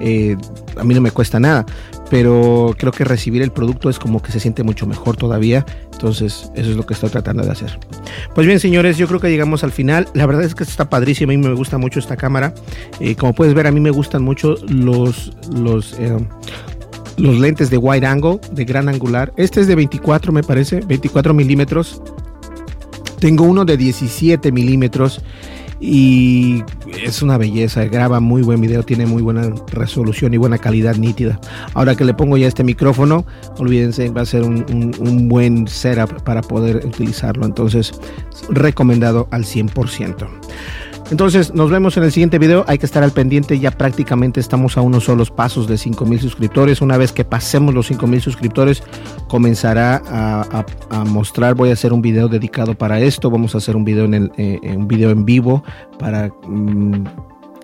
eh, 0.00 0.36
a 0.76 0.84
mí 0.84 0.92
no 0.92 1.00
me 1.00 1.10
cuesta 1.10 1.40
nada, 1.40 1.64
pero 2.10 2.74
creo 2.78 2.92
que 2.92 3.04
recibir 3.04 3.42
el 3.42 3.50
producto 3.50 3.88
es 3.88 3.98
como 3.98 4.22
que 4.22 4.32
se 4.32 4.40
siente 4.40 4.62
mucho 4.62 4.86
mejor 4.86 5.16
todavía. 5.16 5.64
Entonces, 5.92 6.50
eso 6.54 6.70
es 6.70 6.76
lo 6.76 6.84
que 6.84 6.94
estoy 6.94 7.10
tratando 7.10 7.44
de 7.44 7.50
hacer. 7.50 7.78
Pues 8.34 8.46
bien, 8.46 8.60
señores, 8.60 8.98
yo 8.98 9.06
creo 9.06 9.20
que 9.20 9.30
llegamos 9.30 9.64
al 9.64 9.72
final. 9.72 10.08
La 10.14 10.26
verdad 10.26 10.44
es 10.44 10.54
que 10.54 10.64
está 10.64 10.88
padrísima. 10.88 11.32
A 11.32 11.36
mí 11.36 11.42
me 11.42 11.54
gusta 11.54 11.78
mucho 11.78 11.98
esta 11.98 12.16
cámara. 12.16 12.54
Eh, 13.00 13.14
como 13.14 13.34
puedes 13.34 13.54
ver, 13.54 13.66
a 13.66 13.70
mí 13.70 13.80
me 13.80 13.90
gustan 13.90 14.22
mucho 14.22 14.56
los, 14.68 15.32
los, 15.54 15.94
eh, 15.98 16.16
los 17.16 17.38
lentes 17.38 17.70
de 17.70 17.78
wide 17.78 18.06
angle, 18.06 18.40
de 18.52 18.64
gran 18.64 18.88
angular. 18.88 19.32
Este 19.36 19.60
es 19.60 19.66
de 19.66 19.74
24, 19.74 20.32
me 20.32 20.42
parece, 20.42 20.80
24 20.80 21.32
milímetros. 21.32 22.02
Tengo 23.18 23.44
uno 23.44 23.64
de 23.64 23.76
17 23.76 24.52
milímetros 24.52 25.22
y 25.80 26.62
es 27.02 27.22
una 27.22 27.36
belleza, 27.36 27.84
graba 27.84 28.20
muy 28.20 28.42
buen 28.42 28.60
video, 28.60 28.82
tiene 28.82 29.06
muy 29.06 29.22
buena 29.22 29.50
resolución 29.72 30.34
y 30.34 30.36
buena 30.36 30.58
calidad 30.58 30.96
nítida. 30.96 31.40
Ahora 31.74 31.94
que 31.96 32.04
le 32.04 32.14
pongo 32.14 32.36
ya 32.36 32.46
este 32.46 32.64
micrófono, 32.64 33.26
olvídense, 33.58 34.08
va 34.10 34.22
a 34.22 34.26
ser 34.26 34.42
un, 34.42 35.28
buen 35.28 35.66
setup 35.66 36.22
para 36.22 36.42
poder 36.42 36.84
utilizarlo, 36.84 37.44
entonces 37.46 37.92
recomendado 38.50 39.28
al 39.30 39.44
100%. 39.44 40.26
Entonces, 41.10 41.54
nos 41.54 41.70
vemos 41.70 41.96
en 41.96 42.04
el 42.04 42.12
siguiente 42.12 42.38
video. 42.38 42.64
Hay 42.66 42.78
que 42.78 42.86
estar 42.86 43.02
al 43.02 43.12
pendiente. 43.12 43.58
Ya 43.58 43.70
prácticamente 43.70 44.40
estamos 44.40 44.76
a 44.76 44.80
unos 44.80 45.04
solos 45.04 45.30
pasos 45.30 45.68
de 45.68 45.76
5000 45.76 46.20
suscriptores. 46.20 46.80
Una 46.80 46.96
vez 46.96 47.12
que 47.12 47.24
pasemos 47.24 47.74
los 47.74 47.86
5000 47.86 48.20
suscriptores, 48.22 48.82
comenzará 49.28 50.02
a, 50.06 51.04
mostrar. 51.04 51.54
Voy 51.54 51.70
a 51.70 51.74
hacer 51.74 51.92
un 51.92 52.02
video 52.02 52.28
dedicado 52.28 52.74
para 52.74 53.00
esto. 53.00 53.30
Vamos 53.30 53.54
a 53.54 53.58
hacer 53.58 53.76
un 53.76 53.84
video 53.84 54.04
en, 54.06 54.32
eh, 54.36 54.58
un 54.76 54.88
video 54.88 55.10
en 55.10 55.24
vivo 55.24 55.62
para. 55.98 56.30
Mm, 56.46 57.04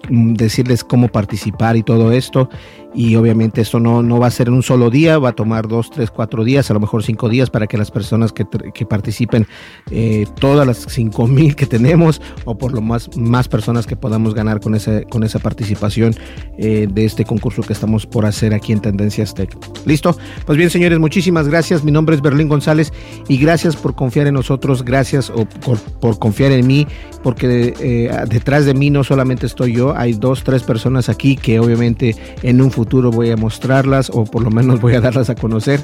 decirles 0.08 0.84
cómo 0.84 1.08
participar 1.08 1.76
y 1.76 1.82
todo 1.82 2.12
esto. 2.12 2.48
Y 2.92 3.14
obviamente 3.14 3.60
esto 3.60 3.78
no, 3.78 4.02
no 4.02 4.18
va 4.18 4.26
a 4.26 4.30
ser 4.32 4.48
en 4.48 4.54
un 4.54 4.64
solo 4.64 4.90
día, 4.90 5.16
va 5.20 5.28
a 5.28 5.32
tomar 5.32 5.68
dos, 5.68 5.90
tres, 5.90 6.10
cuatro 6.10 6.42
días, 6.42 6.68
a 6.72 6.74
lo 6.74 6.80
mejor 6.80 7.04
cinco 7.04 7.28
días 7.28 7.48
para 7.48 7.68
que 7.68 7.78
las 7.78 7.92
personas 7.92 8.32
que, 8.32 8.44
que 8.74 8.84
participen, 8.84 9.46
eh, 9.92 10.26
todas 10.40 10.66
las 10.66 10.86
cinco 10.88 11.28
mil 11.28 11.54
que 11.54 11.66
tenemos, 11.66 12.20
o 12.44 12.58
por 12.58 12.72
lo 12.72 12.80
más, 12.80 13.16
más 13.16 13.46
personas 13.46 13.86
que 13.86 13.94
podamos 13.94 14.34
ganar 14.34 14.58
con, 14.58 14.74
ese, 14.74 15.04
con 15.08 15.22
esa 15.22 15.38
participación 15.38 16.16
eh, 16.58 16.88
de 16.90 17.04
este 17.04 17.24
concurso 17.24 17.62
que 17.62 17.74
estamos 17.74 18.06
por 18.06 18.26
hacer 18.26 18.54
aquí 18.54 18.72
en 18.72 18.80
Tendencias 18.80 19.34
Tech. 19.34 19.56
¿Listo? 19.86 20.16
Pues 20.44 20.58
bien, 20.58 20.68
señores, 20.68 20.98
muchísimas 20.98 21.46
gracias. 21.46 21.84
Mi 21.84 21.92
nombre 21.92 22.16
es 22.16 22.22
Berlín 22.22 22.48
González 22.48 22.92
y 23.28 23.36
gracias 23.36 23.76
por 23.76 23.94
confiar 23.94 24.26
en 24.26 24.34
nosotros, 24.34 24.84
gracias 24.84 25.30
por, 25.64 25.78
por 25.78 26.18
confiar 26.18 26.50
en 26.50 26.66
mí, 26.66 26.88
porque 27.22 27.72
eh, 27.78 28.10
detrás 28.28 28.64
de 28.64 28.74
mí 28.74 28.90
no 28.90 29.04
solamente 29.04 29.46
estoy 29.46 29.76
yo, 29.76 29.89
hay 29.96 30.14
dos, 30.14 30.44
tres 30.44 30.62
personas 30.62 31.08
aquí 31.08 31.36
que 31.36 31.60
obviamente 31.60 32.16
en 32.42 32.60
un 32.60 32.70
futuro 32.70 33.10
voy 33.10 33.30
a 33.30 33.36
mostrarlas 33.36 34.10
o 34.12 34.24
por 34.24 34.42
lo 34.42 34.50
menos 34.50 34.80
voy 34.80 34.94
a 34.94 35.00
darlas 35.00 35.30
a 35.30 35.34
conocer. 35.34 35.80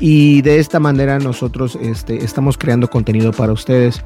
Y 0.00 0.42
de 0.42 0.58
esta 0.58 0.80
manera 0.80 1.18
nosotros 1.18 1.78
este, 1.80 2.24
estamos 2.24 2.58
creando 2.58 2.88
contenido 2.88 3.32
para 3.32 3.52
ustedes. 3.52 4.02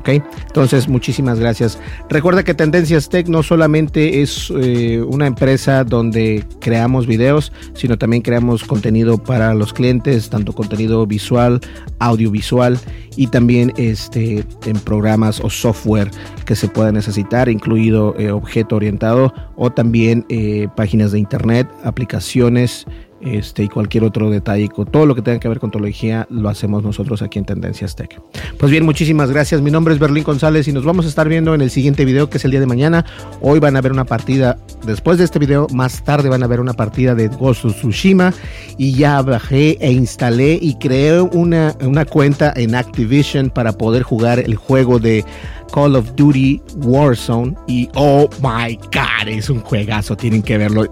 ¿Ok? 0.00 0.08
Entonces, 0.46 0.88
muchísimas 0.88 1.38
gracias. 1.38 1.78
Recuerda 2.08 2.42
que 2.42 2.54
Tendencias 2.54 3.08
Tech 3.08 3.28
no 3.28 3.42
solamente 3.42 4.22
es 4.22 4.52
eh, 4.56 5.02
una 5.02 5.26
empresa 5.26 5.84
donde 5.84 6.44
creamos 6.60 7.06
videos, 7.06 7.52
sino 7.74 7.98
también 7.98 8.22
creamos 8.22 8.64
contenido 8.64 9.18
para 9.18 9.54
los 9.54 9.72
clientes, 9.72 10.30
tanto 10.30 10.52
contenido 10.52 11.06
visual, 11.06 11.60
audiovisual 11.98 12.78
y 13.16 13.26
también 13.26 13.72
este, 13.76 14.44
en 14.66 14.78
programas 14.80 15.40
o 15.40 15.50
software 15.50 16.10
que 16.44 16.56
se 16.56 16.68
pueda 16.68 16.92
necesitar, 16.92 17.48
incluido 17.48 18.14
eh, 18.18 18.30
objeto 18.30 18.76
orientado 18.76 19.32
o 19.56 19.70
también 19.70 20.24
eh, 20.28 20.68
páginas 20.76 21.12
de 21.12 21.18
internet, 21.18 21.68
aplicaciones 21.84 22.86
este, 23.20 23.64
y 23.64 23.68
cualquier 23.68 24.04
otro 24.04 24.30
detalle, 24.30 24.68
todo 24.90 25.06
lo 25.06 25.14
que 25.14 25.22
tenga 25.22 25.38
que 25.38 25.48
ver 25.48 25.60
con 25.60 25.70
tecnología, 25.70 26.26
lo 26.30 26.48
hacemos 26.48 26.82
nosotros 26.82 27.22
aquí 27.22 27.38
en 27.38 27.44
Tendencias 27.44 27.96
Tech. 27.96 28.20
Pues 28.58 28.70
bien, 28.70 28.84
muchísimas 28.84 29.30
gracias. 29.30 29.60
Mi 29.60 29.70
nombre 29.70 29.94
es 29.94 30.00
Berlín 30.00 30.24
González 30.24 30.68
y 30.68 30.72
nos 30.72 30.84
vamos 30.84 31.06
a 31.06 31.08
estar 31.08 31.28
viendo 31.28 31.54
en 31.54 31.60
el 31.60 31.70
siguiente 31.70 32.04
video, 32.04 32.30
que 32.30 32.38
es 32.38 32.44
el 32.44 32.50
día 32.50 32.60
de 32.60 32.66
mañana. 32.66 33.04
Hoy 33.40 33.58
van 33.58 33.76
a 33.76 33.80
ver 33.80 33.92
una 33.92 34.04
partida, 34.04 34.58
después 34.86 35.18
de 35.18 35.24
este 35.24 35.38
video, 35.38 35.66
más 35.72 36.02
tarde 36.02 36.28
van 36.28 36.42
a 36.42 36.46
ver 36.46 36.60
una 36.60 36.72
partida 36.72 37.14
de 37.14 37.28
Ghost 37.28 37.66
Tsushima 37.66 38.32
y 38.78 38.92
ya 38.94 39.20
bajé 39.22 39.76
e 39.80 39.92
instalé 39.92 40.58
y 40.60 40.76
creé 40.76 41.20
una, 41.20 41.74
una 41.82 42.04
cuenta 42.04 42.52
en 42.56 42.74
Activision 42.74 43.50
para 43.50 43.72
poder 43.72 44.02
jugar 44.02 44.38
el 44.38 44.54
juego 44.56 44.98
de 44.98 45.24
Call 45.72 45.96
of 45.96 46.14
Duty 46.16 46.60
Warzone 46.76 47.56
y 47.66 47.88
oh 47.94 48.28
my 48.42 48.76
god, 48.76 49.28
es 49.28 49.50
un 49.50 49.60
juegazo, 49.60 50.16
tienen 50.16 50.42
que 50.42 50.58
verlo. 50.58 50.90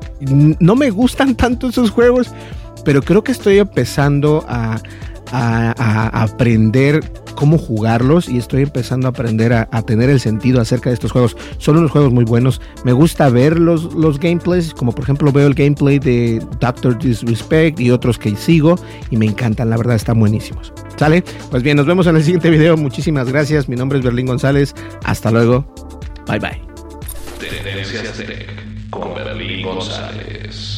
No 0.61 0.77
me 0.77 0.91
gustan 0.91 1.35
tanto 1.35 1.69
esos 1.69 1.91
juegos, 1.91 2.33
pero 2.85 3.03
creo 3.03 3.23
que 3.23 3.33
estoy 3.33 3.59
empezando 3.59 4.45
a, 4.49 4.81
aprender 5.33 7.01
cómo 7.35 7.57
jugarlos 7.57 8.29
y 8.29 8.37
estoy 8.37 8.63
empezando 8.63 9.07
a 9.07 9.11
aprender 9.11 9.53
a, 9.53 9.67
tener 9.83 10.11
el 10.11 10.21
sentido 10.21 10.61
acerca 10.61 10.91
de 10.91 10.95
estos 10.95 11.13
juegos. 11.13 11.37
Son 11.59 11.77
unos 11.77 11.91
juegos 11.91 12.13
muy 12.13 12.25
buenos. 12.25 12.61
Me 12.85 12.93
gusta 12.93 13.29
ver 13.29 13.59
los, 13.59 13.95
los 13.95 14.19
gameplays, 14.19 14.75
como 14.75 14.93
por 14.93 15.05
ejemplo 15.05 15.31
veo 15.33 15.47
el 15.47 15.55
gameplay 15.55 15.99
de 15.99 16.45
Doctor 16.61 16.99
Disrespect 16.99 17.79
y 17.81 17.91
otros 17.91 18.19
que 18.19 18.35
sigo 18.37 18.77
y 19.11 19.17
me 19.17 19.27
encantan, 19.27 19.71
la 19.71 19.77
verdad 19.77 19.97
están 19.97 20.19
buenísimos. 20.19 20.73
¿Sale? 20.97 21.23
Pues 21.51 21.63
bien, 21.63 21.77
nos 21.77 21.87
vemos 21.87 22.09
en 22.09 22.17
el 22.17 22.25
siguiente 22.25 22.51
video. 22.51 22.77
Muchísimas 22.77 23.29
gracias. 23.29 23.69
Mi 23.69 23.77
nombre 23.77 23.99
es 23.99 24.05
Berlín 24.05 24.27
González. 24.27 24.75
Hasta 25.05 25.31
luego. 25.31 25.65
Bye 26.27 26.41
bye. 26.41 26.61
con 28.91 29.15
Berlín 29.15 29.63
González. 29.63 30.78